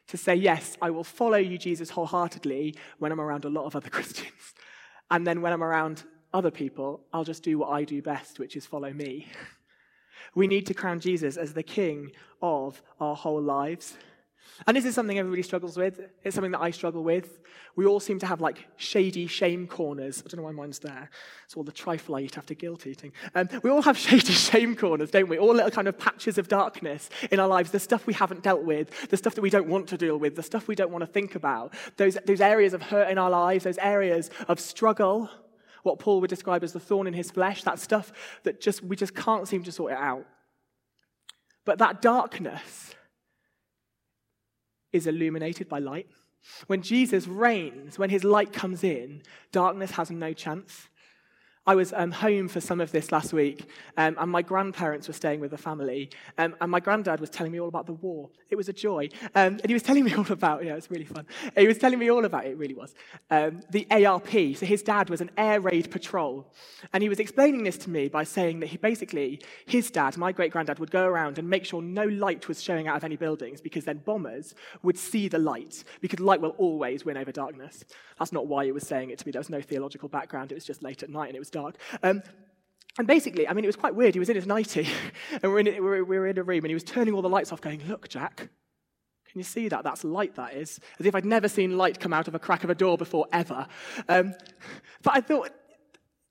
to 0.09 0.17
say, 0.17 0.35
yes, 0.35 0.77
I 0.81 0.91
will 0.91 1.05
follow 1.05 1.39
you, 1.39 1.59
Jesus, 1.59 1.91
wholeheartedly 1.91 2.75
when 2.99 3.13
I'm 3.13 3.21
around 3.21 3.45
a 3.45 3.49
lot 3.49 3.67
of 3.67 3.77
other 3.77 3.91
Christians. 3.97 4.55
And 5.11 5.27
then 5.27 5.41
when 5.41 5.53
I'm 5.53 5.65
around 5.65 6.05
other 6.35 6.51
people, 6.51 7.05
I'll 7.13 7.25
just 7.25 7.43
do 7.43 7.59
what 7.59 7.71
I 7.71 7.85
do 7.85 8.03
best, 8.03 8.39
which 8.39 8.57
is 8.57 8.67
follow 8.67 8.93
me. 8.93 9.29
We 10.35 10.47
need 10.47 10.67
to 10.67 10.75
crown 10.75 11.01
Jesus 11.01 11.37
as 11.37 11.55
the 11.55 11.63
king 11.63 12.11
of 12.43 12.83
our 13.01 13.17
whole 13.17 13.41
lives. 13.41 13.97
And 14.67 14.77
this 14.77 14.85
is 14.85 14.95
something 14.95 15.19
everybody 15.19 15.43
struggles 15.43 15.77
with. 15.77 16.01
It's 16.25 16.35
something 16.35 16.53
that 16.53 16.61
I 16.61 16.71
struggle 16.71 17.05
with. 17.05 17.41
We 17.77 17.85
all 17.85 18.01
seem 18.01 18.19
to 18.21 18.27
have 18.27 18.41
like 18.41 18.67
shady 18.77 19.27
shame 19.27 19.67
corners. 19.67 20.23
I 20.25 20.29
don't 20.29 20.39
know 20.39 20.45
why 20.45 20.53
mine's 20.53 20.79
there. 20.79 21.11
It's 21.45 21.55
all 21.55 21.63
the 21.63 21.73
trifle 21.73 22.17
I 22.17 22.21
eat 22.21 22.39
after 22.39 22.55
guilt 22.55 22.87
eating. 22.87 23.13
Um, 23.35 23.49
we 23.63 23.71
all 23.71 23.83
have 23.83 23.99
shady 24.07 24.33
shame 24.33 24.75
corners, 24.75 25.11
don't 25.11 25.29
we? 25.29 25.39
All 25.39 25.55
little 25.55 25.71
kind 25.71 25.89
of 25.89 25.99
patches 25.99 26.39
of 26.39 26.49
darkness 26.49 27.11
in 27.31 27.39
our 27.39 27.49
lives. 27.49 27.71
The 27.71 27.81
stuff 27.81 28.07
we 28.07 28.15
haven't 28.15 28.43
dealt 28.43 28.63
with, 28.63 29.11
the 29.11 29.17
stuff 29.17 29.35
that 29.35 29.43
we 29.43 29.51
don't 29.51 29.69
want 29.69 29.89
to 29.89 29.99
deal 29.99 30.17
with, 30.19 30.37
the 30.37 30.43
stuff 30.43 30.69
we 30.69 30.75
don't 30.75 30.91
want 30.91 31.03
to 31.03 31.07
think 31.07 31.35
about. 31.35 31.75
Those, 31.97 32.17
those 32.25 32.41
areas 32.41 32.73
of 32.73 32.83
hurt 32.83 33.11
in 33.11 33.19
our 33.19 33.31
lives, 33.31 33.65
those 33.65 33.79
areas 33.79 34.31
of 34.49 34.59
struggle. 34.59 35.29
What 35.83 35.99
Paul 35.99 36.21
would 36.23 36.31
describe 36.31 36.65
as 36.65 36.73
the 36.73 36.81
thorn 36.81 37.07
in 37.07 37.15
his 37.15 37.31
flesh, 37.31 37.63
that 37.63 37.79
stuff 37.79 38.13
that 38.43 38.61
just 38.61 38.83
we 38.83 38.97
just 38.97 39.15
can't 39.15 39.47
seem 39.47 39.63
to 39.65 39.71
sort 39.71 39.93
it 39.93 39.99
out. 39.99 40.27
But 41.67 41.79
that 41.79 42.01
darkness, 42.01 42.95
is 44.93 45.07
illuminated 45.07 45.69
by 45.69 45.79
light. 45.79 46.07
When 46.67 46.83
Jesus 46.83 47.27
reigns, 47.27 47.99
when 47.99 48.11
his 48.11 48.25
light 48.25 48.53
comes 48.53 48.85
in, 48.85 49.23
darkness 49.53 49.93
has 49.93 50.11
no 50.11 50.33
chance. 50.33 50.89
I 51.69 51.75
was 51.75 51.93
um, 51.93 52.13
home 52.13 52.47
for 52.47 52.61
some 52.61 52.81
of 52.81 52.93
this 52.93 53.11
last 53.11 53.33
week, 53.33 53.69
um, 53.97 54.17
and 54.21 54.31
my 54.31 54.41
grandparents 54.41 55.09
were 55.09 55.15
staying 55.15 55.41
with 55.41 55.51
the 55.51 55.59
family, 55.59 56.11
um, 56.39 56.55
and 56.61 56.71
my 56.71 56.79
granddad 56.79 57.19
was 57.19 57.29
telling 57.29 57.51
me 57.51 57.59
all 57.59 57.67
about 57.67 57.87
the 57.87 57.93
war. 57.95 58.31
It 58.51 58.57
was 58.57 58.69
a 58.69 58.73
joy. 58.73 59.09
Um, 59.35 59.59
and 59.61 59.67
he 59.67 59.75
was 59.75 59.83
telling 59.83 60.05
me 60.05 60.15
all 60.15 60.31
about, 60.31 60.65
yeah, 60.65 60.73
it 60.73 60.77
was 60.77 60.91
really 60.91 61.05
fun. 61.05 61.27
He 61.57 61.67
was 61.67 61.79
telling 61.79 61.99
me 61.99 62.09
all 62.09 62.25
about, 62.25 62.47
it 62.47 62.57
really 62.57 62.75
was, 62.75 62.95
um, 63.31 63.63
the 63.71 63.85
ARP. 63.91 64.31
So 64.57 64.65
his 64.65 64.83
dad 64.83 65.11
was 65.11 65.21
an 65.21 65.31
air 65.37 65.61
raid 65.61 65.91
patrol. 65.91 66.53
And 66.93 67.03
he 67.03 67.09
was 67.09 67.19
explaining 67.19 67.65
this 67.65 67.77
to 67.79 67.91
me 67.91 68.07
by 68.09 68.23
saying 68.23 68.61
that 68.61 68.67
he 68.67 68.77
basically, 68.77 69.43
his 69.67 69.91
dad, 69.91 70.17
my 70.17 70.31
great 70.31 70.53
granddad, 70.53 70.79
would 70.79 70.93
go 70.93 71.05
around 71.05 71.39
and 71.39 71.51
make 71.51 71.65
sure 71.65 71.83
no 71.83 72.05
light 72.05 72.47
was 72.47 72.63
showing 72.63 72.87
out 72.87 72.97
of 72.97 73.03
any 73.03 73.17
buildings 73.17 73.61
because 73.61 73.85
then 73.85 73.99
bombers 73.99 74.55
would 74.85 74.97
see 74.97 75.27
the 75.27 75.39
light, 75.39 75.83
because 76.01 76.21
light 76.21 76.41
will 76.41 76.55
always 76.59 77.05
win 77.05 77.17
over 77.17 77.33
darkness. 77.33 77.85
That's 78.21 78.33
not 78.33 78.47
why 78.47 78.65
he 78.65 78.73
was 78.73 78.87
saying 78.87 79.11
it 79.11 79.19
to 79.19 79.27
me. 79.27 79.33
There 79.33 79.41
was 79.41 79.51
no 79.51 79.61
theological 79.61 80.09
background. 80.09 80.53
It 80.53 80.55
was 80.55 80.65
just 80.65 80.83
late 80.83 81.03
at 81.03 81.11
night 81.11 81.27
and 81.27 81.37
it 81.37 81.41
was 81.41 81.51
dark. 81.57 81.77
Um, 82.03 82.23
and 82.99 83.07
basically, 83.07 83.47
I 83.47 83.53
mean, 83.53 83.65
it 83.65 83.69
was 83.69 83.77
quite 83.77 83.95
weird. 83.95 84.15
He 84.15 84.19
was 84.19 84.31
in 84.31 84.37
his 84.37 84.47
nightie, 84.47 84.89
and 85.43 85.53
we're 85.53 85.61
in, 85.61 85.67
we 85.67 85.81
were, 85.81 86.05
we 86.05 86.19
were 86.19 86.27
in 86.27 86.39
a 86.39 86.43
room, 86.43 86.65
and 86.65 86.69
he 86.69 86.75
was 86.75 86.85
turning 86.85 87.15
all 87.15 87.23
the 87.23 87.29
lights 87.29 87.53
off, 87.53 87.61
going, 87.61 87.83
Look, 87.87 88.09
Jack, 88.09 88.37
can 88.37 89.41
you 89.41 89.43
see 89.43 89.69
that? 89.69 89.85
That's 89.85 90.03
light, 90.03 90.35
that 90.37 90.55
is. 90.55 90.81
As 90.99 91.07
if 91.07 91.15
I'd 91.15 91.25
never 91.25 91.49
seen 91.49 91.77
light 91.77 92.01
come 92.01 92.13
out 92.13 92.29
of 92.29 92.35
a 92.35 92.39
crack 92.39 92.65
of 92.65 92.71
a 92.71 92.75
door 92.75 92.97
before, 92.97 93.27
ever. 93.33 93.67
Um, 94.09 94.35
but 95.03 95.15
I 95.15 95.21
thought, 95.21 95.51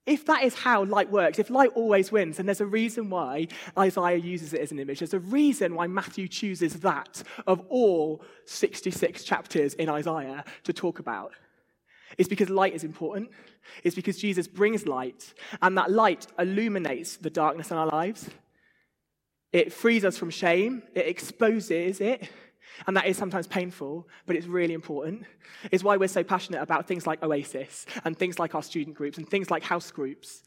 if 0.05 0.25
that 0.25 0.43
is 0.43 0.53
how 0.55 0.83
light 0.85 1.11
works, 1.11 1.39
if 1.39 1.49
light 1.49 1.71
always 1.75 2.11
wins, 2.11 2.37
then 2.37 2.45
there's 2.45 2.61
a 2.61 2.65
reason 2.65 3.09
why 3.09 3.47
Isaiah 3.77 4.17
uses 4.17 4.53
it 4.53 4.61
as 4.61 4.71
an 4.71 4.79
image. 4.79 4.99
There's 4.99 5.15
a 5.15 5.19
reason 5.19 5.75
why 5.75 5.87
Matthew 5.87 6.27
chooses 6.27 6.79
that 6.81 7.23
of 7.47 7.61
all 7.69 8.23
66 8.45 9.23
chapters 9.23 9.73
in 9.75 9.89
Isaiah 9.89 10.43
to 10.63 10.73
talk 10.73 10.99
about. 10.99 11.33
It's 12.17 12.29
because 12.29 12.49
light 12.49 12.73
is 12.73 12.83
important. 12.83 13.29
It's 13.83 13.95
because 13.95 14.17
Jesus 14.17 14.47
brings 14.47 14.87
light, 14.87 15.33
and 15.61 15.77
that 15.77 15.91
light 15.91 16.27
illuminates 16.37 17.17
the 17.17 17.29
darkness 17.29 17.71
in 17.71 17.77
our 17.77 17.87
lives. 17.87 18.29
It 19.51 19.71
frees 19.71 20.03
us 20.03 20.17
from 20.17 20.29
shame, 20.29 20.83
it 20.93 21.07
exposes 21.07 22.01
it, 22.01 22.29
and 22.87 22.97
that 22.97 23.05
is 23.05 23.17
sometimes 23.17 23.47
painful, 23.47 24.07
but 24.25 24.35
it's 24.35 24.47
really 24.47 24.73
important. 24.73 25.23
It's 25.71 25.83
why 25.83 25.97
we're 25.97 26.07
so 26.07 26.23
passionate 26.23 26.61
about 26.61 26.87
things 26.87 27.07
like 27.07 27.23
Oasis 27.23 27.85
and 28.03 28.17
things 28.17 28.37
like 28.39 28.55
our 28.55 28.63
student 28.63 28.95
groups 28.95 29.17
and 29.17 29.27
things 29.27 29.49
like 29.49 29.63
house 29.63 29.91
groups. 29.91 30.43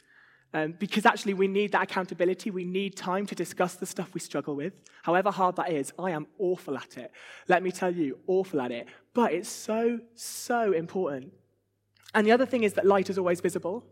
Um, 0.55 0.75
because 0.79 1.05
actually, 1.05 1.35
we 1.35 1.47
need 1.47 1.73
that 1.73 1.83
accountability. 1.83 2.51
We 2.51 2.65
need 2.65 2.97
time 2.97 3.27
to 3.27 3.35
discuss 3.35 3.75
the 3.75 3.85
stuff 3.85 4.15
we 4.15 4.21
struggle 4.21 4.57
with. 4.57 4.73
However 5.03 5.31
hard 5.31 5.57
that 5.57 5.71
is, 5.71 5.93
I 5.99 6.11
am 6.13 6.27
awful 6.39 6.77
at 6.77 6.97
it. 6.97 7.13
Let 7.49 7.63
me 7.63 7.71
tell 7.71 7.95
you, 7.95 8.19
awful 8.27 8.61
at 8.63 8.71
it. 8.71 8.89
But 9.13 9.33
it's 9.33 9.49
so, 9.49 10.01
so 10.15 10.73
important. 10.73 11.33
And 12.15 12.27
the 12.27 12.33
other 12.33 12.47
thing 12.47 12.63
is 12.65 12.75
that 12.75 12.87
light 12.87 13.11
is 13.11 13.19
always 13.19 13.41
visible. 13.41 13.85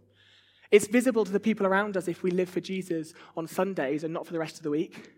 It's 0.71 0.87
visible 0.87 1.25
to 1.25 1.33
the 1.33 1.41
people 1.41 1.67
around 1.67 1.97
us 1.97 2.09
if 2.09 2.23
we 2.23 2.31
live 2.31 2.49
for 2.49 2.61
Jesus 2.61 3.13
on 3.37 3.47
Sundays 3.47 4.05
and 4.05 4.13
not 4.13 4.27
for 4.27 4.33
the 4.33 4.39
rest 4.39 4.57
of 4.57 4.63
the 4.63 4.71
week. 4.71 5.11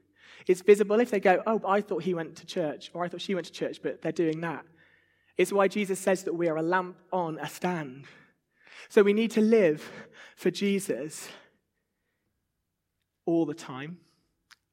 It's 0.46 0.62
visible 0.62 1.00
if 1.00 1.10
they 1.10 1.20
go, 1.20 1.42
Oh, 1.46 1.60
I 1.66 1.80
thought 1.80 2.02
he 2.02 2.14
went 2.14 2.36
to 2.36 2.46
church, 2.46 2.90
or 2.94 3.04
I 3.04 3.08
thought 3.08 3.20
she 3.20 3.34
went 3.34 3.46
to 3.46 3.52
church, 3.52 3.80
but 3.82 4.02
they're 4.02 4.12
doing 4.12 4.40
that. 4.40 4.64
It's 5.36 5.52
why 5.52 5.68
Jesus 5.68 6.00
says 6.00 6.24
that 6.24 6.34
we 6.34 6.48
are 6.48 6.56
a 6.56 6.62
lamp 6.62 6.96
on 7.12 7.38
a 7.38 7.48
stand. 7.48 8.06
So 8.88 9.02
we 9.02 9.12
need 9.12 9.30
to 9.32 9.40
live 9.40 9.88
for 10.36 10.50
Jesus 10.50 11.28
all 13.26 13.46
the 13.46 13.54
time, 13.54 13.98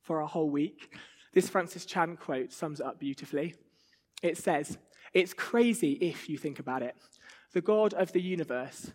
for 0.02 0.22
a 0.22 0.28
whole 0.28 0.50
week. 0.50 0.96
This 1.34 1.50
Francis 1.50 1.86
Chan 1.86 2.18
quote 2.18 2.54
sums 2.54 2.80
it 2.80 2.86
up 2.86 3.00
beautifully. 3.00 3.56
It 4.24 4.38
says, 4.38 4.78
It's 5.14 5.34
crazy 5.34 5.94
if 5.94 6.30
you 6.30 6.38
think 6.38 6.60
about 6.60 6.82
it 6.82 6.96
the 7.56 7.62
God 7.62 7.94
of 7.94 8.12
the 8.12 8.22
universe, 8.22 8.92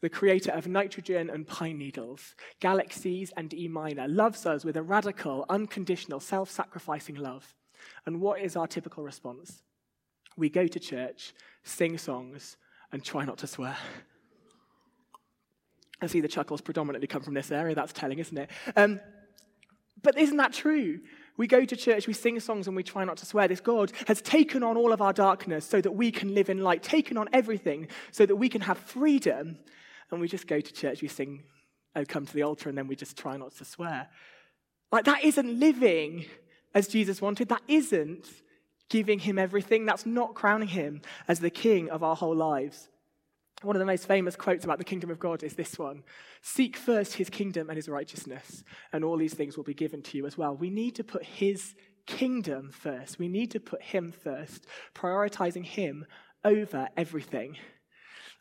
the 0.00 0.08
creator 0.08 0.52
of 0.52 0.68
nitrogen 0.68 1.28
and 1.28 1.48
pine 1.48 1.76
needles, 1.76 2.36
galaxies 2.60 3.32
and 3.36 3.52
E 3.52 3.66
minor, 3.66 4.06
loves 4.06 4.46
us 4.46 4.64
with 4.64 4.76
a 4.76 4.82
radical, 4.82 5.44
unconditional, 5.48 6.20
self 6.20 6.48
sacrificing 6.48 7.16
love. 7.16 7.56
And 8.06 8.20
what 8.20 8.40
is 8.40 8.54
our 8.54 8.68
typical 8.68 9.02
response? 9.02 9.64
We 10.36 10.48
go 10.48 10.68
to 10.68 10.78
church, 10.78 11.34
sing 11.64 11.98
songs, 11.98 12.56
and 12.92 13.04
try 13.04 13.24
not 13.24 13.38
to 13.38 13.48
swear. 13.48 13.76
I 16.00 16.06
see 16.06 16.20
the 16.20 16.28
chuckles 16.28 16.60
predominantly 16.60 17.08
come 17.08 17.22
from 17.22 17.34
this 17.34 17.50
area. 17.50 17.74
That's 17.74 17.92
telling, 17.92 18.20
isn't 18.20 18.38
it? 18.38 18.50
Um, 18.76 19.00
but 20.02 20.16
isn't 20.16 20.36
that 20.36 20.52
true? 20.52 21.00
We 21.36 21.46
go 21.46 21.64
to 21.64 21.76
church, 21.76 22.06
we 22.06 22.12
sing 22.12 22.38
songs, 22.38 22.68
and 22.68 22.76
we 22.76 22.84
try 22.84 23.04
not 23.04 23.16
to 23.18 23.26
swear. 23.26 23.48
This 23.48 23.60
God 23.60 23.92
has 24.06 24.22
taken 24.22 24.62
on 24.62 24.76
all 24.76 24.92
of 24.92 25.02
our 25.02 25.12
darkness 25.12 25.66
so 25.66 25.80
that 25.80 25.92
we 25.92 26.12
can 26.12 26.34
live 26.34 26.48
in 26.48 26.62
light, 26.62 26.82
taken 26.82 27.16
on 27.16 27.28
everything 27.32 27.88
so 28.12 28.24
that 28.24 28.36
we 28.36 28.48
can 28.48 28.60
have 28.60 28.78
freedom. 28.78 29.58
And 30.10 30.20
we 30.20 30.28
just 30.28 30.46
go 30.46 30.60
to 30.60 30.72
church, 30.72 31.02
we 31.02 31.08
sing, 31.08 31.42
Oh, 31.96 32.04
come 32.04 32.26
to 32.26 32.32
the 32.32 32.42
altar, 32.42 32.68
and 32.68 32.76
then 32.76 32.88
we 32.88 32.96
just 32.96 33.16
try 33.16 33.36
not 33.36 33.54
to 33.56 33.64
swear. 33.64 34.08
Like, 34.90 35.04
that 35.04 35.24
isn't 35.24 35.60
living 35.60 36.24
as 36.74 36.88
Jesus 36.88 37.20
wanted. 37.20 37.48
That 37.48 37.62
isn't 37.68 38.26
giving 38.88 39.20
him 39.20 39.38
everything. 39.38 39.86
That's 39.86 40.04
not 40.04 40.34
crowning 40.34 40.68
him 40.68 41.02
as 41.28 41.40
the 41.40 41.50
king 41.50 41.90
of 41.90 42.02
our 42.02 42.16
whole 42.16 42.34
lives. 42.34 42.88
One 43.64 43.76
of 43.76 43.80
the 43.80 43.86
most 43.86 44.06
famous 44.06 44.36
quotes 44.36 44.64
about 44.64 44.76
the 44.76 44.84
kingdom 44.84 45.10
of 45.10 45.18
God 45.18 45.42
is 45.42 45.54
this 45.54 45.78
one 45.78 46.02
Seek 46.42 46.76
first 46.76 47.14
his 47.14 47.30
kingdom 47.30 47.70
and 47.70 47.76
his 47.76 47.88
righteousness, 47.88 48.62
and 48.92 49.02
all 49.02 49.16
these 49.16 49.34
things 49.34 49.56
will 49.56 49.64
be 49.64 49.72
given 49.72 50.02
to 50.02 50.18
you 50.18 50.26
as 50.26 50.36
well. 50.36 50.54
We 50.54 50.68
need 50.68 50.94
to 50.96 51.04
put 51.04 51.24
his 51.24 51.74
kingdom 52.06 52.70
first. 52.70 53.18
We 53.18 53.28
need 53.28 53.50
to 53.52 53.60
put 53.60 53.82
him 53.82 54.12
first, 54.12 54.66
prioritizing 54.94 55.64
him 55.64 56.04
over 56.44 56.88
everything. 56.96 57.56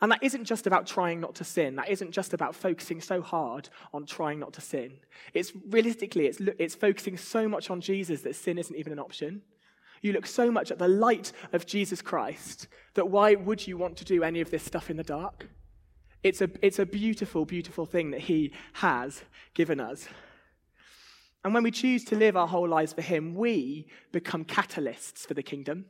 And 0.02 0.12
that 0.12 0.22
isn't 0.22 0.44
just 0.44 0.68
about 0.68 0.86
trying 0.86 1.22
not 1.22 1.36
to 1.36 1.46
sin. 1.46 1.78
That 1.78 1.88
isn't 1.88 2.12
just 2.12 2.34
about 2.34 2.54
focusing 2.54 3.00
so 3.00 3.22
hard 3.22 3.70
on 3.94 4.06
trying 4.06 4.40
not 4.40 4.52
to 4.54 4.62
sin. 4.62 4.98
It's 5.34 5.54
realistically, 5.70 6.26
it's, 6.26 6.42
it's 6.60 6.76
focusing 6.76 7.16
so 7.16 7.48
much 7.48 7.70
on 7.70 7.80
Jesus 7.80 8.22
that 8.24 8.36
sin 8.36 8.58
isn't 8.58 8.76
even 8.76 8.92
an 8.92 9.00
option. 9.00 9.44
You 10.04 10.12
look 10.12 10.28
so 10.28 10.52
much 10.52 10.70
at 10.70 10.80
the 10.80 10.88
light 10.88 11.32
of 11.54 11.66
Jesus 11.66 12.02
Christ 12.02 12.68
that 12.94 13.10
why 13.10 13.36
would 13.36 13.66
you 13.66 13.78
want 13.78 13.96
to 13.98 14.06
do 14.06 14.22
any 14.22 14.42
of 14.42 14.52
this 14.52 14.62
stuff 14.62 14.90
in 14.90 14.98
the 14.98 15.04
dark? 15.04 15.48
It's 16.24 16.42
a, 16.42 16.50
it's 16.62 16.78
a 16.78 16.86
beautiful, 16.86 17.46
beautiful 17.46 17.86
thing 17.86 18.12
that 18.12 18.20
He 18.20 18.52
has 18.74 19.24
given 19.54 19.80
us. 19.80 20.08
And 21.46 21.54
when 21.54 21.64
we 21.64 21.72
choose 21.72 22.04
to 22.06 22.18
live 22.18 22.36
our 22.36 22.48
whole 22.48 22.68
lives 22.68 22.92
for 22.92 23.02
Him, 23.02 23.34
we 23.34 23.88
become 24.12 24.44
catalysts 24.44 25.26
for 25.26 25.36
the 25.36 25.42
kingdom. 25.42 25.86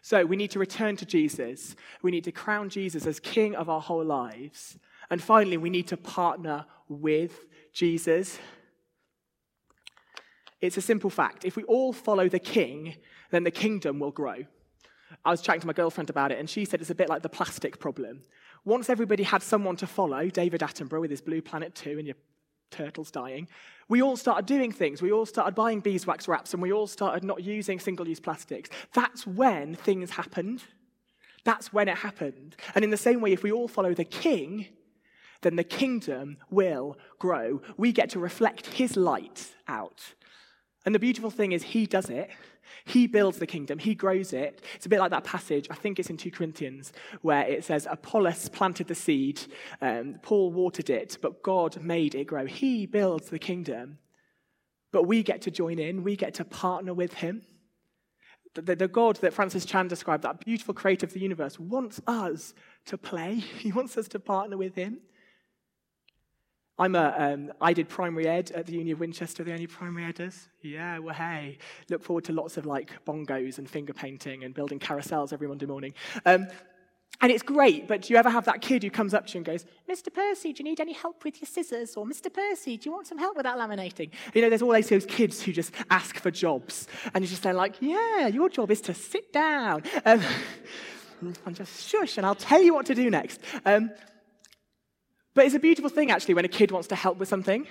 So 0.00 0.24
we 0.24 0.36
need 0.36 0.52
to 0.52 0.60
return 0.60 0.96
to 0.96 1.04
Jesus. 1.04 1.74
We 2.02 2.12
need 2.12 2.24
to 2.24 2.32
crown 2.32 2.68
Jesus 2.68 3.04
as 3.04 3.18
King 3.18 3.56
of 3.56 3.68
our 3.68 3.80
whole 3.80 4.04
lives. 4.04 4.78
And 5.10 5.20
finally, 5.20 5.56
we 5.56 5.70
need 5.70 5.88
to 5.88 5.96
partner 5.96 6.66
with 6.88 7.46
Jesus. 7.72 8.38
It's 10.60 10.76
a 10.76 10.82
simple 10.82 11.10
fact. 11.10 11.44
If 11.44 11.56
we 11.56 11.62
all 11.64 11.92
follow 11.92 12.28
the 12.28 12.38
King, 12.38 12.96
then 13.30 13.44
the 13.44 13.50
kingdom 13.50 13.98
will 13.98 14.10
grow. 14.10 14.44
I 15.24 15.30
was 15.30 15.42
chatting 15.42 15.60
to 15.62 15.66
my 15.66 15.72
girlfriend 15.72 16.10
about 16.10 16.32
it, 16.32 16.38
and 16.38 16.48
she 16.48 16.64
said 16.64 16.80
it's 16.80 16.90
a 16.90 16.94
bit 16.94 17.08
like 17.08 17.22
the 17.22 17.28
plastic 17.28 17.78
problem. 17.78 18.22
Once 18.64 18.90
everybody 18.90 19.22
had 19.22 19.42
someone 19.42 19.76
to 19.76 19.86
follow, 19.86 20.28
David 20.28 20.60
Attenborough 20.60 21.00
with 21.00 21.10
his 21.10 21.20
Blue 21.20 21.42
Planet 21.42 21.74
2 21.74 21.98
and 21.98 22.06
your 22.06 22.16
turtles 22.70 23.10
dying, 23.10 23.48
we 23.88 24.02
all 24.02 24.16
started 24.16 24.46
doing 24.46 24.70
things. 24.70 25.02
We 25.02 25.10
all 25.10 25.26
started 25.26 25.54
buying 25.54 25.80
beeswax 25.80 26.28
wraps, 26.28 26.52
and 26.52 26.62
we 26.62 26.72
all 26.72 26.86
started 26.86 27.24
not 27.24 27.42
using 27.42 27.80
single 27.80 28.06
use 28.06 28.20
plastics. 28.20 28.70
That's 28.92 29.26
when 29.26 29.74
things 29.74 30.10
happened. 30.10 30.62
That's 31.44 31.72
when 31.72 31.88
it 31.88 31.98
happened. 31.98 32.54
And 32.74 32.84
in 32.84 32.90
the 32.90 32.96
same 32.96 33.20
way, 33.20 33.32
if 33.32 33.42
we 33.42 33.50
all 33.50 33.66
follow 33.66 33.94
the 33.94 34.04
king, 34.04 34.66
then 35.40 35.56
the 35.56 35.64
kingdom 35.64 36.36
will 36.50 36.98
grow. 37.18 37.62
We 37.76 37.92
get 37.92 38.10
to 38.10 38.18
reflect 38.18 38.66
his 38.66 38.96
light 38.96 39.54
out. 39.66 40.14
And 40.86 40.94
the 40.94 40.98
beautiful 40.98 41.30
thing 41.30 41.52
is, 41.52 41.62
he 41.62 41.86
does 41.86 42.08
it 42.08 42.30
he 42.84 43.06
builds 43.06 43.38
the 43.38 43.46
kingdom, 43.46 43.78
he 43.78 43.94
grows 43.94 44.32
it. 44.32 44.62
It's 44.74 44.86
a 44.86 44.88
bit 44.88 45.00
like 45.00 45.10
that 45.10 45.24
passage, 45.24 45.66
I 45.70 45.74
think 45.74 45.98
it's 45.98 46.10
in 46.10 46.16
2 46.16 46.30
Corinthians, 46.30 46.92
where 47.22 47.46
it 47.46 47.64
says, 47.64 47.86
Apollos 47.90 48.48
planted 48.48 48.88
the 48.88 48.94
seed, 48.94 49.40
um, 49.80 50.16
Paul 50.22 50.52
watered 50.52 50.90
it, 50.90 51.18
but 51.20 51.42
God 51.42 51.82
made 51.82 52.14
it 52.14 52.26
grow. 52.26 52.46
He 52.46 52.86
builds 52.86 53.30
the 53.30 53.38
kingdom, 53.38 53.98
but 54.92 55.04
we 55.04 55.22
get 55.22 55.42
to 55.42 55.50
join 55.50 55.78
in, 55.78 56.02
we 56.02 56.16
get 56.16 56.34
to 56.34 56.44
partner 56.44 56.94
with 56.94 57.14
him. 57.14 57.42
The, 58.54 58.62
the, 58.62 58.76
the 58.76 58.88
God 58.88 59.16
that 59.16 59.32
Francis 59.32 59.64
Chan 59.64 59.88
described, 59.88 60.24
that 60.24 60.44
beautiful 60.44 60.74
creator 60.74 61.06
of 61.06 61.12
the 61.12 61.20
universe, 61.20 61.58
wants 61.58 62.00
us 62.06 62.52
to 62.86 62.98
play. 62.98 63.34
He 63.58 63.70
wants 63.70 63.96
us 63.96 64.08
to 64.08 64.18
partner 64.18 64.56
with 64.56 64.74
him. 64.74 64.98
I'm 66.80 66.94
a, 66.94 67.14
um, 67.18 67.52
I 67.60 67.74
did 67.74 67.90
primary 67.90 68.26
ed 68.26 68.52
at 68.52 68.64
the 68.64 68.72
Uni 68.72 68.92
of 68.92 69.00
Winchester, 69.00 69.44
the 69.44 69.52
only 69.52 69.66
primary 69.66 70.04
editors. 70.04 70.48
Yeah, 70.62 70.98
well, 70.98 71.14
hey. 71.14 71.58
Look 71.90 72.02
forward 72.02 72.24
to 72.24 72.32
lots 72.32 72.56
of 72.56 72.64
like 72.64 73.04
bongos 73.04 73.58
and 73.58 73.68
finger 73.68 73.92
painting 73.92 74.44
and 74.44 74.54
building 74.54 74.78
carousels 74.78 75.34
every 75.34 75.46
Monday 75.46 75.66
morning. 75.66 75.92
Um, 76.24 76.48
and 77.20 77.30
it's 77.30 77.42
great, 77.42 77.86
but 77.86 78.00
do 78.00 78.14
you 78.14 78.18
ever 78.18 78.30
have 78.30 78.46
that 78.46 78.62
kid 78.62 78.82
who 78.82 78.88
comes 78.88 79.12
up 79.12 79.26
to 79.26 79.34
you 79.34 79.38
and 79.38 79.44
goes, 79.44 79.66
Mr. 79.90 80.12
Percy, 80.12 80.54
do 80.54 80.60
you 80.60 80.64
need 80.64 80.80
any 80.80 80.94
help 80.94 81.22
with 81.22 81.42
your 81.42 81.46
scissors? 81.46 81.94
Or 81.96 82.06
Mr. 82.06 82.32
Percy, 82.32 82.78
do 82.78 82.88
you 82.88 82.94
want 82.94 83.06
some 83.06 83.18
help 83.18 83.36
with 83.36 83.44
that 83.44 83.58
laminating? 83.58 84.10
You 84.32 84.40
know, 84.40 84.48
there's 84.48 84.62
always 84.62 84.88
those 84.88 85.04
kids 85.04 85.42
who 85.42 85.52
just 85.52 85.72
ask 85.90 86.16
for 86.16 86.30
jobs. 86.30 86.88
And 87.12 87.22
you're 87.22 87.28
just 87.28 87.42
say, 87.42 87.52
like, 87.52 87.76
yeah, 87.80 88.28
your 88.28 88.48
job 88.48 88.70
is 88.70 88.80
to 88.82 88.94
sit 88.94 89.34
down. 89.34 89.82
Um, 90.06 90.22
and 91.44 91.54
just 91.54 91.86
shush, 91.86 92.16
and 92.16 92.24
I'll 92.24 92.34
tell 92.34 92.62
you 92.62 92.72
what 92.72 92.86
to 92.86 92.94
do 92.94 93.10
next. 93.10 93.40
Um, 93.66 93.90
But 95.40 95.46
it's 95.46 95.54
a 95.54 95.58
beautiful 95.58 95.88
thing, 95.88 96.10
actually, 96.10 96.34
when 96.34 96.44
a 96.44 96.48
kid 96.48 96.70
wants 96.70 96.86
to 96.88 96.94
help 96.94 97.16
with 97.16 97.26
something. 97.26 97.66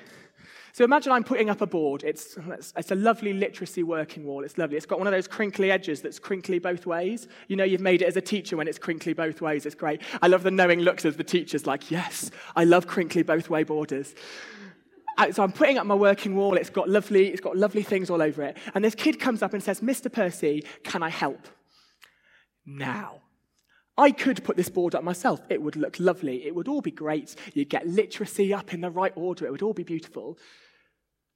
So 0.73 0.83
imagine 0.83 1.11
I'm 1.11 1.23
putting 1.23 1.51
up 1.51 1.61
a 1.61 1.67
board. 1.67 2.03
It's, 2.03 2.35
it's 2.75 2.89
a 2.89 2.95
lovely 2.95 3.31
literacy 3.31 3.83
working 3.83 4.25
wall. 4.25 4.43
It's 4.43 4.57
lovely. 4.57 4.75
It's 4.75 4.87
got 4.87 4.97
one 4.97 5.07
of 5.07 5.13
those 5.13 5.27
crinkly 5.27 5.69
edges 5.69 6.01
that's 6.01 6.17
crinkly 6.17 6.57
both 6.57 6.87
ways. 6.87 7.27
You 7.47 7.57
know, 7.57 7.63
you've 7.63 7.79
made 7.79 8.01
it 8.01 8.05
as 8.05 8.17
a 8.17 8.21
teacher 8.21 8.57
when 8.57 8.67
it's 8.67 8.79
crinkly 8.79 9.13
both 9.13 9.39
ways. 9.39 9.67
It's 9.67 9.75
great. 9.75 10.01
I 10.19 10.25
love 10.25 10.41
the 10.41 10.49
knowing 10.49 10.79
looks 10.79 11.05
as 11.05 11.15
the 11.15 11.23
teacher's 11.23 11.67
like, 11.67 11.91
yes, 11.91 12.31
I 12.55 12.63
love 12.63 12.87
crinkly 12.87 13.21
both 13.21 13.51
way 13.51 13.61
borders. 13.61 14.15
Uh, 15.19 15.31
so 15.31 15.43
I'm 15.43 15.51
putting 15.51 15.77
up 15.77 15.85
my 15.85 15.93
working 15.93 16.35
wall. 16.35 16.57
It's 16.57 16.71
got 16.71 16.89
lovely, 16.89 17.27
it's 17.27 17.39
got 17.39 17.55
lovely 17.55 17.83
things 17.83 18.09
all 18.09 18.23
over 18.23 18.41
it. 18.41 18.57
And 18.73 18.83
this 18.83 18.95
kid 18.95 19.19
comes 19.19 19.43
up 19.43 19.53
and 19.53 19.61
says, 19.61 19.81
Mr. 19.81 20.11
Percy, 20.11 20.65
can 20.83 21.03
I 21.03 21.09
help? 21.09 21.47
Now. 22.65 23.21
I 23.99 24.11
could 24.11 24.45
put 24.45 24.55
this 24.55 24.69
board 24.69 24.95
up 24.95 25.03
myself. 25.03 25.41
It 25.49 25.61
would 25.61 25.75
look 25.75 25.99
lovely. 25.99 26.45
It 26.45 26.55
would 26.55 26.69
all 26.69 26.79
be 26.79 26.89
great. 26.89 27.35
You'd 27.53 27.69
get 27.69 27.85
literacy 27.85 28.53
up 28.53 28.73
in 28.73 28.79
the 28.79 28.89
right 28.89 29.11
order. 29.13 29.45
It 29.45 29.51
would 29.51 29.61
all 29.61 29.73
be 29.73 29.83
beautiful. 29.83 30.37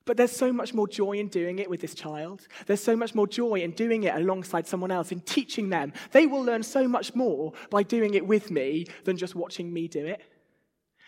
But 0.05 0.15
there's 0.15 0.31
so 0.31 0.53
much 0.53 0.73
more 0.73 0.87
joy 0.87 1.13
in 1.13 1.27
doing 1.27 1.59
it 1.59 1.69
with 1.69 1.81
this 1.81 1.93
child. 1.93 2.47
There's 2.65 2.81
so 2.81 2.95
much 2.95 3.13
more 3.13 3.27
joy 3.27 3.55
in 3.55 3.71
doing 3.71 4.03
it 4.03 4.15
alongside 4.15 4.65
someone 4.65 4.91
else, 4.91 5.11
in 5.11 5.19
teaching 5.19 5.69
them. 5.69 5.91
They 6.13 6.25
will 6.25 6.41
learn 6.41 6.63
so 6.63 6.87
much 6.87 7.13
more 7.13 7.51
by 7.69 7.83
doing 7.83 8.13
it 8.13 8.25
with 8.25 8.49
me 8.49 8.87
than 9.03 9.17
just 9.17 9.35
watching 9.35 9.73
me 9.73 9.89
do 9.89 10.05
it. 10.05 10.21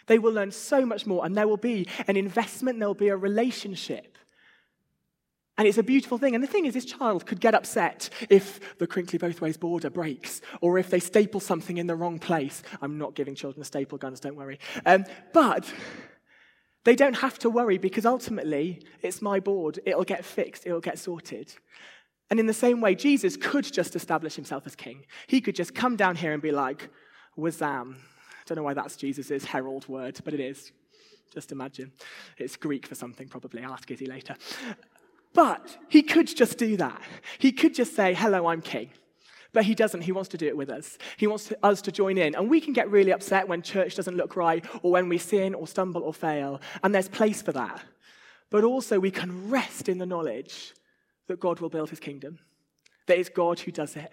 They 0.08 0.20
will 0.20 0.34
learn 0.34 0.52
so 0.52 0.86
much 0.86 1.06
more, 1.06 1.26
and 1.26 1.36
there 1.36 1.48
will 1.48 1.56
be 1.56 1.88
an 2.10 2.18
investment, 2.18 2.80
there 2.80 2.90
will 2.90 2.96
be 2.96 3.08
a 3.08 3.18
relationship. 3.18 4.18
And 5.58 5.68
it's 5.68 5.78
a 5.78 5.84
beautiful 5.84 6.18
thing. 6.18 6.36
And 6.36 6.44
the 6.44 6.48
thing 6.48 6.66
is, 6.66 6.74
this 6.74 6.86
child 6.86 7.26
could 7.26 7.40
get 7.40 7.56
upset 7.56 8.10
if 8.30 8.78
the 8.78 8.88
crinkly 8.88 9.18
both 9.18 9.40
ways 9.40 9.56
border 9.56 9.90
breaks 9.90 10.42
or 10.60 10.78
if 10.78 10.90
they 10.90 11.00
staple 11.00 11.40
something 11.40 11.78
in 11.78 11.88
the 11.88 11.96
wrong 11.96 12.20
place. 12.20 12.62
I'm 12.82 12.98
not 12.98 13.16
giving 13.16 13.36
children 13.36 13.64
staple 13.64 13.98
guns, 13.98 14.20
don't 14.20 14.36
worry. 14.36 14.60
Um, 14.86 15.06
but 15.34 15.72
they 16.84 16.96
don't 16.96 17.16
have 17.18 17.40
to 17.40 17.50
worry 17.50 17.78
because 17.78 18.06
ultimately 18.06 18.82
it's 19.02 19.22
my 19.22 19.40
board. 19.40 19.80
It'll 19.86 20.04
get 20.04 20.26
fixed, 20.26 20.66
it'll 20.66 20.82
get 20.82 21.00
sorted. 21.00 21.54
And 22.30 22.40
in 22.40 22.48
the 22.48 22.54
same 22.54 22.82
way, 22.82 22.96
Jesus 22.96 23.38
could 23.38 23.66
just 23.66 23.96
establish 23.96 24.36
himself 24.36 24.66
as 24.66 24.76
king. 24.76 25.06
He 25.28 25.42
could 25.42 25.56
just 25.56 25.74
come 25.74 25.96
down 25.96 26.16
here 26.16 26.34
and 26.34 26.42
be 26.42 26.52
like, 26.52 26.90
Wazam. 27.38 27.96
I 27.96 28.44
don't 28.46 28.58
know 28.58 28.64
why 28.64 28.74
that's 28.74 28.96
Jesus' 28.96 29.46
herald 29.46 29.88
word, 29.88 30.20
but 30.24 30.34
it 30.34 30.40
is. 30.40 30.72
Just 31.34 31.52
imagine. 31.52 31.92
It's 32.38 32.56
Greek 32.56 32.86
for 32.86 32.96
something, 32.96 33.28
probably. 33.28 33.64
I'll 33.64 33.74
ask 33.74 33.90
Izzy 33.90 34.06
later. 34.06 34.36
But 35.36 35.78
he 35.90 36.02
could 36.02 36.28
just 36.28 36.58
do 36.58 36.78
that. 36.78 37.00
He 37.38 37.52
could 37.52 37.76
just 37.76 37.96
say, 37.96 38.14
Hello, 38.14 38.48
I'm 38.48 38.62
king. 38.62 38.90
But 39.52 39.66
he 39.66 39.76
doesn't. 39.76 40.02
He 40.02 40.12
wants 40.12 40.30
to 40.30 40.38
do 40.38 40.48
it 40.48 40.58
with 40.58 40.70
us. 40.70 40.98
He 41.18 41.28
wants 41.28 41.46
to, 41.46 41.58
us 41.64 41.82
to 41.84 41.92
join 41.92 42.18
in. 42.18 42.36
And 42.36 42.50
we 42.50 42.60
can 42.60 42.74
get 42.74 42.90
really 42.90 43.12
upset 43.12 43.48
when 43.48 43.62
church 43.62 43.96
doesn't 43.96 44.18
look 44.18 44.36
right 44.36 44.66
or 44.82 44.92
when 44.92 45.08
we 45.08 45.18
sin 45.18 45.54
or 45.54 45.68
stumble 45.68 46.04
or 46.04 46.14
fail. 46.14 46.60
And 46.84 46.96
there's 46.96 47.08
place 47.08 47.42
for 47.42 47.52
that. 47.52 47.82
But 48.50 48.64
also, 48.64 49.00
we 49.00 49.12
can 49.12 49.50
rest 49.50 49.88
in 49.88 49.98
the 49.98 50.06
knowledge 50.06 50.74
that 51.28 51.40
God 51.40 51.60
will 51.60 51.70
build 51.70 51.90
his 51.90 52.00
kingdom, 52.00 52.40
that 53.08 53.18
it's 53.18 53.30
God 53.30 53.60
who 53.60 53.72
does 53.72 53.96
it. 53.96 54.12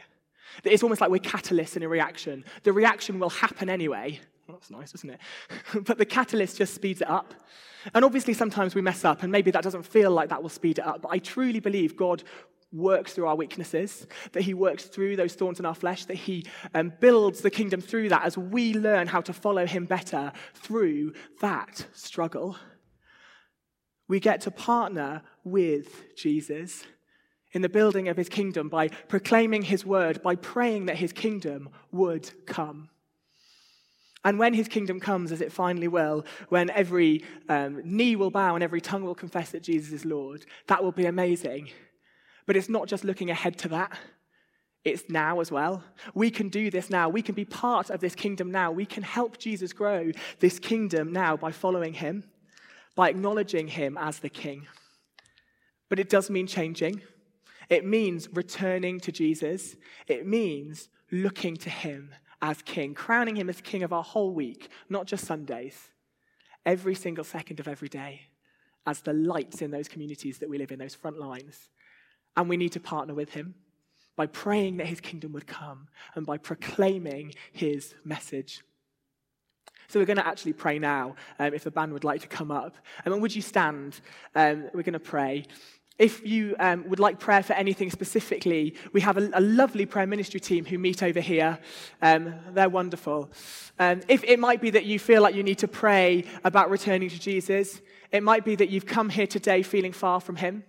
That 0.62 0.72
It's 0.72 0.82
almost 0.82 1.00
like 1.00 1.10
we're 1.10 1.18
catalysts 1.18 1.76
in 1.76 1.82
a 1.82 1.88
reaction. 1.88 2.44
The 2.62 2.72
reaction 2.72 3.18
will 3.18 3.30
happen 3.30 3.68
anyway. 3.68 4.20
Well, 4.46 4.56
that's 4.56 4.70
nice, 4.70 4.94
isn't 4.94 5.10
it? 5.10 5.20
but 5.84 5.98
the 5.98 6.04
catalyst 6.04 6.58
just 6.58 6.74
speeds 6.74 7.00
it 7.00 7.08
up. 7.08 7.34
And 7.94 8.04
obviously, 8.04 8.34
sometimes 8.34 8.74
we 8.74 8.82
mess 8.82 9.04
up, 9.04 9.22
and 9.22 9.30
maybe 9.32 9.50
that 9.50 9.62
doesn't 9.62 9.84
feel 9.84 10.10
like 10.10 10.28
that 10.28 10.42
will 10.42 10.48
speed 10.48 10.78
it 10.78 10.86
up. 10.86 11.02
But 11.02 11.10
I 11.12 11.18
truly 11.18 11.60
believe 11.60 11.96
God 11.96 12.22
works 12.72 13.12
through 13.12 13.26
our 13.26 13.36
weaknesses, 13.36 14.06
that 14.32 14.42
He 14.42 14.54
works 14.54 14.84
through 14.84 15.16
those 15.16 15.34
thorns 15.34 15.58
in 15.58 15.66
our 15.66 15.74
flesh, 15.74 16.04
that 16.06 16.16
He 16.16 16.46
um, 16.74 16.92
builds 17.00 17.40
the 17.40 17.50
kingdom 17.50 17.80
through 17.80 18.08
that 18.08 18.24
as 18.24 18.38
we 18.38 18.74
learn 18.74 19.08
how 19.08 19.20
to 19.20 19.32
follow 19.32 19.66
Him 19.66 19.84
better 19.84 20.32
through 20.54 21.12
that 21.40 21.86
struggle. 21.92 22.56
We 24.08 24.20
get 24.20 24.40
to 24.42 24.50
partner 24.50 25.22
with 25.44 26.14
Jesus 26.16 26.84
in 27.52 27.62
the 27.62 27.68
building 27.68 28.08
of 28.08 28.16
his 28.16 28.28
kingdom 28.28 28.68
by 28.68 28.88
proclaiming 28.88 29.62
his 29.62 29.84
word, 29.84 30.22
by 30.22 30.34
praying 30.34 30.86
that 30.86 30.96
his 30.96 31.12
kingdom 31.12 31.68
would 31.90 32.30
come. 32.46 32.88
And 34.24 34.38
when 34.38 34.54
his 34.54 34.68
kingdom 34.68 35.00
comes, 35.00 35.32
as 35.32 35.40
it 35.40 35.52
finally 35.52 35.88
will, 35.88 36.24
when 36.48 36.70
every 36.70 37.24
um, 37.48 37.80
knee 37.84 38.14
will 38.14 38.30
bow 38.30 38.54
and 38.54 38.62
every 38.62 38.80
tongue 38.80 39.04
will 39.04 39.14
confess 39.14 39.50
that 39.50 39.64
Jesus 39.64 39.92
is 39.92 40.04
Lord, 40.04 40.46
that 40.68 40.82
will 40.82 40.92
be 40.92 41.06
amazing. 41.06 41.70
But 42.46 42.56
it's 42.56 42.68
not 42.68 42.86
just 42.86 43.04
looking 43.04 43.30
ahead 43.30 43.58
to 43.58 43.68
that, 43.68 43.98
it's 44.84 45.04
now 45.08 45.40
as 45.40 45.50
well. 45.50 45.84
We 46.12 46.30
can 46.30 46.48
do 46.48 46.70
this 46.70 46.90
now. 46.90 47.08
We 47.08 47.22
can 47.22 47.36
be 47.36 47.44
part 47.44 47.88
of 47.90 48.00
this 48.00 48.16
kingdom 48.16 48.50
now. 48.50 48.72
We 48.72 48.84
can 48.84 49.04
help 49.04 49.38
Jesus 49.38 49.72
grow 49.72 50.10
this 50.40 50.58
kingdom 50.58 51.12
now 51.12 51.36
by 51.36 51.52
following 51.52 51.94
him, 51.94 52.24
by 52.96 53.08
acknowledging 53.08 53.68
him 53.68 53.96
as 53.96 54.18
the 54.18 54.28
king. 54.28 54.66
But 55.88 56.00
it 56.00 56.08
does 56.08 56.30
mean 56.30 56.48
changing. 56.48 57.00
It 57.68 57.84
means 57.84 58.28
returning 58.32 58.98
to 59.00 59.12
Jesus. 59.12 59.76
It 60.08 60.26
means 60.26 60.88
looking 61.12 61.56
to 61.58 61.70
him 61.70 62.12
as 62.42 62.60
king, 62.62 62.92
crowning 62.92 63.36
him 63.36 63.48
as 63.48 63.60
king 63.60 63.84
of 63.84 63.92
our 63.92 64.02
whole 64.02 64.32
week, 64.32 64.68
not 64.88 65.06
just 65.06 65.24
Sundays, 65.24 65.90
every 66.66 66.94
single 66.94 67.24
second 67.24 67.60
of 67.60 67.68
every 67.68 67.88
day, 67.88 68.22
as 68.84 69.00
the 69.00 69.12
lights 69.12 69.62
in 69.62 69.70
those 69.70 69.88
communities 69.88 70.38
that 70.38 70.50
we 70.50 70.58
live 70.58 70.72
in, 70.72 70.78
those 70.80 70.94
front 70.94 71.18
lines. 71.18 71.68
And 72.36 72.48
we 72.48 72.56
need 72.56 72.72
to 72.72 72.80
partner 72.80 73.14
with 73.14 73.32
him 73.32 73.54
by 74.16 74.26
praying 74.26 74.78
that 74.78 74.86
his 74.86 75.00
kingdom 75.00 75.32
would 75.32 75.46
come 75.46 75.88
and 76.16 76.26
by 76.26 76.36
proclaiming 76.36 77.32
his 77.52 77.94
message. 78.04 78.62
So 79.88 80.00
we're 80.00 80.06
going 80.06 80.16
to 80.16 80.26
actually 80.26 80.54
pray 80.54 80.78
now, 80.78 81.14
um, 81.38 81.54
if 81.54 81.64
the 81.64 81.70
band 81.70 81.92
would 81.92 82.04
like 82.04 82.22
to 82.22 82.28
come 82.28 82.50
up. 82.50 82.76
And 83.04 83.20
would 83.22 83.34
you 83.34 83.42
stand? 83.42 84.00
Um, 84.34 84.68
we're 84.74 84.82
going 84.82 84.94
to 84.94 84.98
pray. 84.98 85.44
If 86.02 86.26
you 86.26 86.56
um, 86.58 86.88
would 86.88 86.98
like 86.98 87.20
prayer 87.20 87.44
for 87.44 87.52
anything 87.52 87.88
specifically, 87.88 88.74
we 88.92 89.00
have 89.02 89.18
a, 89.18 89.30
a 89.34 89.40
lovely 89.40 89.86
prayer 89.86 90.04
ministry 90.04 90.40
team 90.40 90.64
who 90.64 90.76
meet 90.76 91.00
over 91.00 91.20
here. 91.20 91.60
Um, 92.02 92.34
they're 92.50 92.68
wonderful. 92.68 93.30
Um, 93.78 94.00
if 94.08 94.24
it 94.24 94.40
might 94.40 94.60
be 94.60 94.70
that 94.70 94.84
you 94.84 94.98
feel 94.98 95.22
like 95.22 95.36
you 95.36 95.44
need 95.44 95.58
to 95.58 95.68
pray 95.68 96.24
about 96.42 96.70
returning 96.70 97.08
to 97.08 97.20
Jesus, 97.20 97.80
it 98.10 98.24
might 98.24 98.44
be 98.44 98.56
that 98.56 98.68
you've 98.68 98.84
come 98.84 99.10
here 99.10 99.28
today 99.28 99.62
feeling 99.62 99.92
far 99.92 100.20
from 100.20 100.34
Him. 100.34 100.64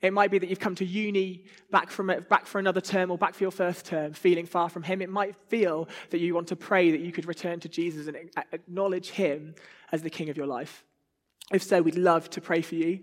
It 0.00 0.12
might 0.12 0.30
be 0.30 0.38
that 0.38 0.48
you've 0.48 0.60
come 0.60 0.76
to 0.76 0.84
uni 0.84 1.46
back, 1.72 1.90
from, 1.90 2.12
back 2.30 2.46
for 2.46 2.60
another 2.60 2.80
term 2.80 3.10
or 3.10 3.18
back 3.18 3.34
for 3.34 3.42
your 3.42 3.50
first 3.50 3.86
term 3.86 4.12
feeling 4.12 4.46
far 4.46 4.68
from 4.68 4.84
Him. 4.84 5.02
It 5.02 5.10
might 5.10 5.34
feel 5.48 5.88
that 6.10 6.20
you 6.20 6.32
want 6.32 6.46
to 6.46 6.56
pray 6.56 6.92
that 6.92 7.00
you 7.00 7.10
could 7.10 7.26
return 7.26 7.58
to 7.58 7.68
Jesus 7.68 8.06
and 8.06 8.16
acknowledge 8.52 9.10
Him 9.10 9.56
as 9.90 10.02
the 10.02 10.10
King 10.10 10.28
of 10.30 10.36
your 10.36 10.46
life. 10.46 10.84
If 11.52 11.64
so, 11.64 11.82
we'd 11.82 11.98
love 11.98 12.30
to 12.30 12.40
pray 12.40 12.62
for 12.62 12.76
you. 12.76 13.00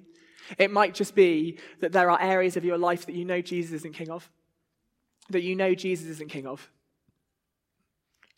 It 0.58 0.72
might 0.72 0.94
just 0.94 1.16
be 1.16 1.60
that 1.80 1.92
there 1.92 2.10
are 2.10 2.22
areas 2.22 2.58
of 2.58 2.66
your 2.66 2.78
life 2.78 3.06
that 3.06 3.16
you 3.16 3.26
know 3.26 3.42
Jesus 3.42 3.74
isn't 3.74 3.94
king 3.94 4.10
of, 4.10 4.30
that 5.30 5.42
you 5.44 5.56
know 5.56 5.74
Jesus 5.74 6.08
isn't 6.08 6.30
king 6.30 6.48
of. 6.48 6.70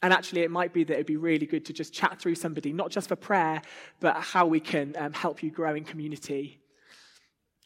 And 0.02 0.12
actually, 0.12 0.42
it 0.42 0.52
might 0.52 0.74
be 0.74 0.84
that 0.84 0.94
it'd 0.94 1.06
be 1.06 1.16
really 1.16 1.46
good 1.46 1.66
to 1.66 1.74
just 1.74 1.94
chat 1.94 2.20
through 2.20 2.36
somebody, 2.36 2.74
not 2.74 2.92
just 2.92 3.08
for 3.08 3.16
prayer, 3.16 3.62
but 4.02 4.18
how 4.18 4.46
we 4.46 4.60
can 4.60 4.94
um, 4.98 5.14
help 5.14 5.42
you 5.42 5.50
grow 5.50 5.76
in 5.76 5.86
community. 5.86 6.60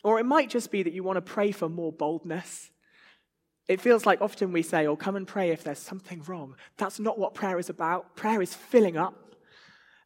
Or 0.04 0.20
it 0.20 0.26
might 0.26 0.52
just 0.52 0.70
be 0.70 0.84
that 0.84 0.94
you 0.94 1.04
want 1.04 1.18
to 1.18 1.22
pray 1.22 1.52
for 1.52 1.68
more 1.68 1.92
boldness. 1.92 2.70
It 3.68 3.82
feels 3.82 4.06
like 4.06 4.22
often 4.22 4.54
we 4.54 4.62
say, 4.62 4.86
oh, 4.86 4.96
come 4.96 5.16
and 5.16 5.28
pray 5.28 5.50
if 5.50 5.64
there's 5.64 5.80
something 5.80 6.22
wrong. 6.28 6.56
That's 6.78 7.00
not 7.00 7.18
what 7.18 7.34
prayer 7.34 7.58
is 7.58 7.70
about. 7.70 8.16
Prayer 8.16 8.42
is 8.42 8.54
filling 8.54 8.98
up. 8.98 9.27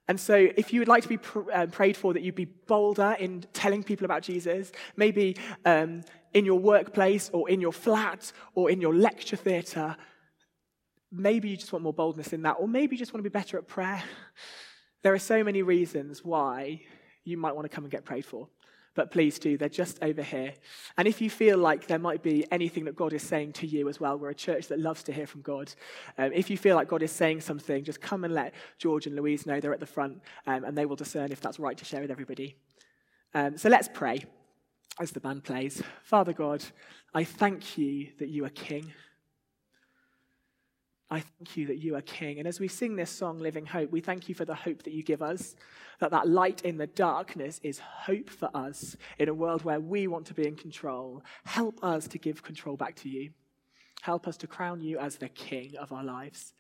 And 0.08 0.20
so, 0.20 0.36
if 0.36 0.74
you 0.74 0.82
would 0.82 0.88
like 0.88 1.04
to 1.04 1.10
be 1.10 1.18
pr- 1.18 1.52
uh, 1.52 1.68
prayed 1.68 1.96
for 1.96 2.14
that 2.14 2.22
you'd 2.22 2.36
be 2.36 2.46
bolder 2.46 3.16
in 3.20 3.46
telling 3.54 3.84
people 3.84 4.06
about 4.06 4.24
Jesus, 4.24 4.72
maybe 4.96 5.38
um, 5.66 6.02
in 6.34 6.46
your 6.46 6.60
workplace 6.60 7.30
or 7.34 7.50
in 7.50 7.62
your 7.62 7.72
flat 7.72 8.32
or 8.56 8.70
in 8.70 8.82
your 8.82 8.94
lecture 8.94 9.38
theatre, 9.38 9.96
maybe 11.12 11.50
you 11.50 11.58
just 11.58 11.72
want 11.72 11.84
more 11.84 11.94
boldness 11.94 12.34
in 12.34 12.42
that, 12.42 12.58
or 12.60 12.68
maybe 12.68 12.96
you 12.96 13.00
just 13.00 13.14
want 13.14 13.24
to 13.24 13.30
be 13.30 13.34
better 13.34 13.58
at 13.58 13.68
prayer. 13.68 14.04
There 15.04 15.16
are 15.16 15.20
so 15.20 15.44
many 15.44 15.64
reasons 15.64 16.24
why 16.24 16.82
you 17.24 17.36
might 17.36 17.56
want 17.56 17.66
to 17.66 17.76
come 17.76 17.84
and 17.84 17.92
get 17.92 18.06
prayed 18.06 18.24
for 18.24 18.48
but 18.94 19.12
please 19.12 19.40
do. 19.40 19.58
They're 19.58 19.70
just 19.70 20.02
over 20.02 20.22
here. 20.22 20.54
And 20.98 21.08
if 21.08 21.22
you 21.22 21.30
feel 21.30 21.58
like 21.58 21.88
there 21.88 22.00
might 22.00 22.22
be 22.22 22.46
anything 22.52 22.86
that 22.86 22.96
God 22.96 23.14
is 23.14 23.24
saying 23.24 23.54
to 23.54 23.68
you 23.68 23.88
as 23.88 24.00
well, 24.00 24.18
we're 24.18 24.30
a 24.30 24.36
church 24.36 24.68
that 24.68 24.80
loves 24.80 25.04
to 25.04 25.14
hear 25.14 25.28
from 25.28 25.42
God. 25.42 25.74
Um, 26.18 26.32
if 26.34 26.50
you 26.50 26.58
feel 26.58 26.76
like 26.76 26.88
God 26.88 27.04
is 27.04 27.12
saying 27.12 27.42
something, 27.42 27.84
just 27.84 28.02
come 28.02 28.24
and 28.24 28.34
let 28.34 28.54
George 28.78 29.08
and 29.08 29.16
Louise 29.16 29.46
know. 29.46 29.60
They're 29.60 29.74
at 29.74 29.80
the 29.80 29.86
front, 29.86 30.22
um, 30.46 30.64
and 30.64 30.78
they 30.78 30.86
will 30.86 30.96
discern 30.96 31.32
if 31.32 31.40
that's 31.40 31.60
right 31.60 31.78
to 31.78 31.86
share 31.86 32.02
with 32.02 32.12
everybody. 32.12 32.56
Um, 33.34 33.58
so 33.58 33.70
let's 33.70 33.90
pray 33.94 34.26
as 35.00 35.12
the 35.12 35.22
band 35.22 35.44
plays. 35.44 35.82
Father 36.04 36.34
God, 36.34 36.64
I 37.14 37.24
thank 37.24 37.78
you 37.78 38.10
that 38.20 38.30
you 38.30 38.46
are 38.46 38.50
King. 38.50 38.92
I 41.12 41.20
thank 41.20 41.58
you 41.58 41.68
that 41.68 41.80
you 41.80 41.98
are 41.98 42.02
King. 42.02 42.40
And 42.40 42.48
as 42.48 42.62
we 42.62 42.70
sing 42.70 42.96
this 42.96 43.10
song, 43.10 43.38
Living 43.38 43.66
Hope, 43.66 43.92
we 43.92 44.00
thank 44.00 44.30
you 44.30 44.34
for 44.34 44.46
the 44.46 44.56
hope 44.56 44.84
that 44.84 44.94
you 44.94 45.04
give 45.04 45.22
us, 45.22 45.58
that 46.00 46.12
that 46.12 46.30
light 46.30 46.62
in 46.62 46.78
the 46.78 46.88
darkness 46.88 47.60
is 47.64 47.80
hope 47.80 48.30
for 48.30 48.50
us 48.56 48.96
in 49.20 49.28
a 49.28 49.34
world 49.34 49.66
where 49.66 49.82
we 49.82 50.08
want 50.08 50.26
to 50.28 50.34
be 50.34 50.48
in 50.48 50.56
control. 50.56 51.22
Help 51.44 51.84
us 51.84 52.08
to 52.08 52.18
give 52.18 52.42
control 52.42 52.78
back 52.78 52.96
to 52.96 53.10
you. 53.10 53.32
Help 54.02 54.26
us 54.26 54.38
to 54.38 54.48
crown 54.48 54.80
you 54.80 55.00
as 55.00 55.18
the 55.18 55.28
King 55.28 55.76
of 55.78 55.92
our 55.92 56.04
lives. 56.04 56.54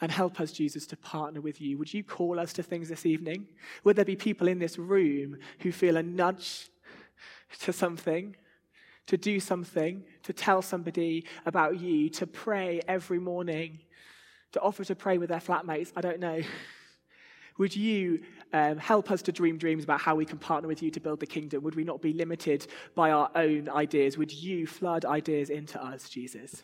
And 0.00 0.10
help 0.10 0.40
us, 0.40 0.50
Jesus, 0.50 0.84
to 0.88 0.96
partner 0.96 1.40
with 1.40 1.60
you. 1.60 1.78
Would 1.78 1.94
you 1.94 2.02
call 2.02 2.40
us 2.40 2.52
to 2.54 2.64
things 2.64 2.88
this 2.88 3.06
evening? 3.06 3.46
Would 3.84 3.94
there 3.94 4.04
be 4.04 4.16
people 4.16 4.48
in 4.48 4.58
this 4.58 4.78
room 4.78 5.36
who 5.60 5.70
feel 5.70 5.96
a 5.96 6.02
nudge 6.02 6.70
to 7.60 7.72
something, 7.72 8.34
to 9.08 9.16
do 9.16 9.40
something, 9.40 10.04
to 10.22 10.32
tell 10.32 10.62
somebody 10.62 11.24
about 11.44 11.80
you, 11.80 12.08
to 12.10 12.26
pray 12.26 12.80
every 12.86 13.18
morning, 13.18 13.80
to 14.52 14.60
offer 14.60 14.84
to 14.84 14.94
pray 14.94 15.18
with 15.18 15.30
their 15.30 15.40
flatmates? 15.40 15.92
I 15.96 16.00
don't 16.00 16.20
know. 16.20 16.40
Would 17.58 17.74
you 17.74 18.20
um, 18.52 18.78
help 18.78 19.10
us 19.10 19.20
to 19.22 19.32
dream 19.32 19.58
dreams 19.58 19.82
about 19.82 20.00
how 20.00 20.14
we 20.14 20.24
can 20.24 20.38
partner 20.38 20.68
with 20.68 20.82
you 20.82 20.90
to 20.92 21.00
build 21.00 21.18
the 21.18 21.26
kingdom? 21.26 21.64
Would 21.64 21.74
we 21.74 21.84
not 21.84 22.00
be 22.00 22.12
limited 22.12 22.66
by 22.94 23.10
our 23.10 23.30
own 23.34 23.68
ideas? 23.68 24.16
Would 24.16 24.32
you 24.32 24.66
flood 24.66 25.04
ideas 25.04 25.50
into 25.50 25.82
us, 25.82 26.08
Jesus? 26.08 26.62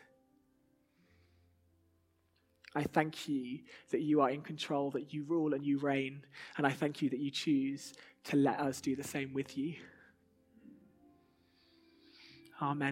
I 2.76 2.85
thank 2.85 3.28
you 3.28 3.61
that 3.90 4.02
you 4.02 4.20
are 4.20 4.30
in 4.30 4.42
control, 4.42 4.90
that 4.92 5.12
you 5.12 5.24
rule 5.24 5.54
and 5.54 5.64
you 5.64 5.78
reign, 5.78 6.22
and 6.59 6.66
I 6.66 6.70
thank 6.70 7.02
you 7.02 7.11
that 7.11 7.20
you 7.20 7.30
choose 7.30 7.92
to 8.24 8.37
let 8.37 8.61
us 8.61 8.80
do 8.80 8.96
the 8.96 9.04
same 9.04 9.33
with 9.33 9.57
you. 9.57 9.74
Amen. 12.62 12.78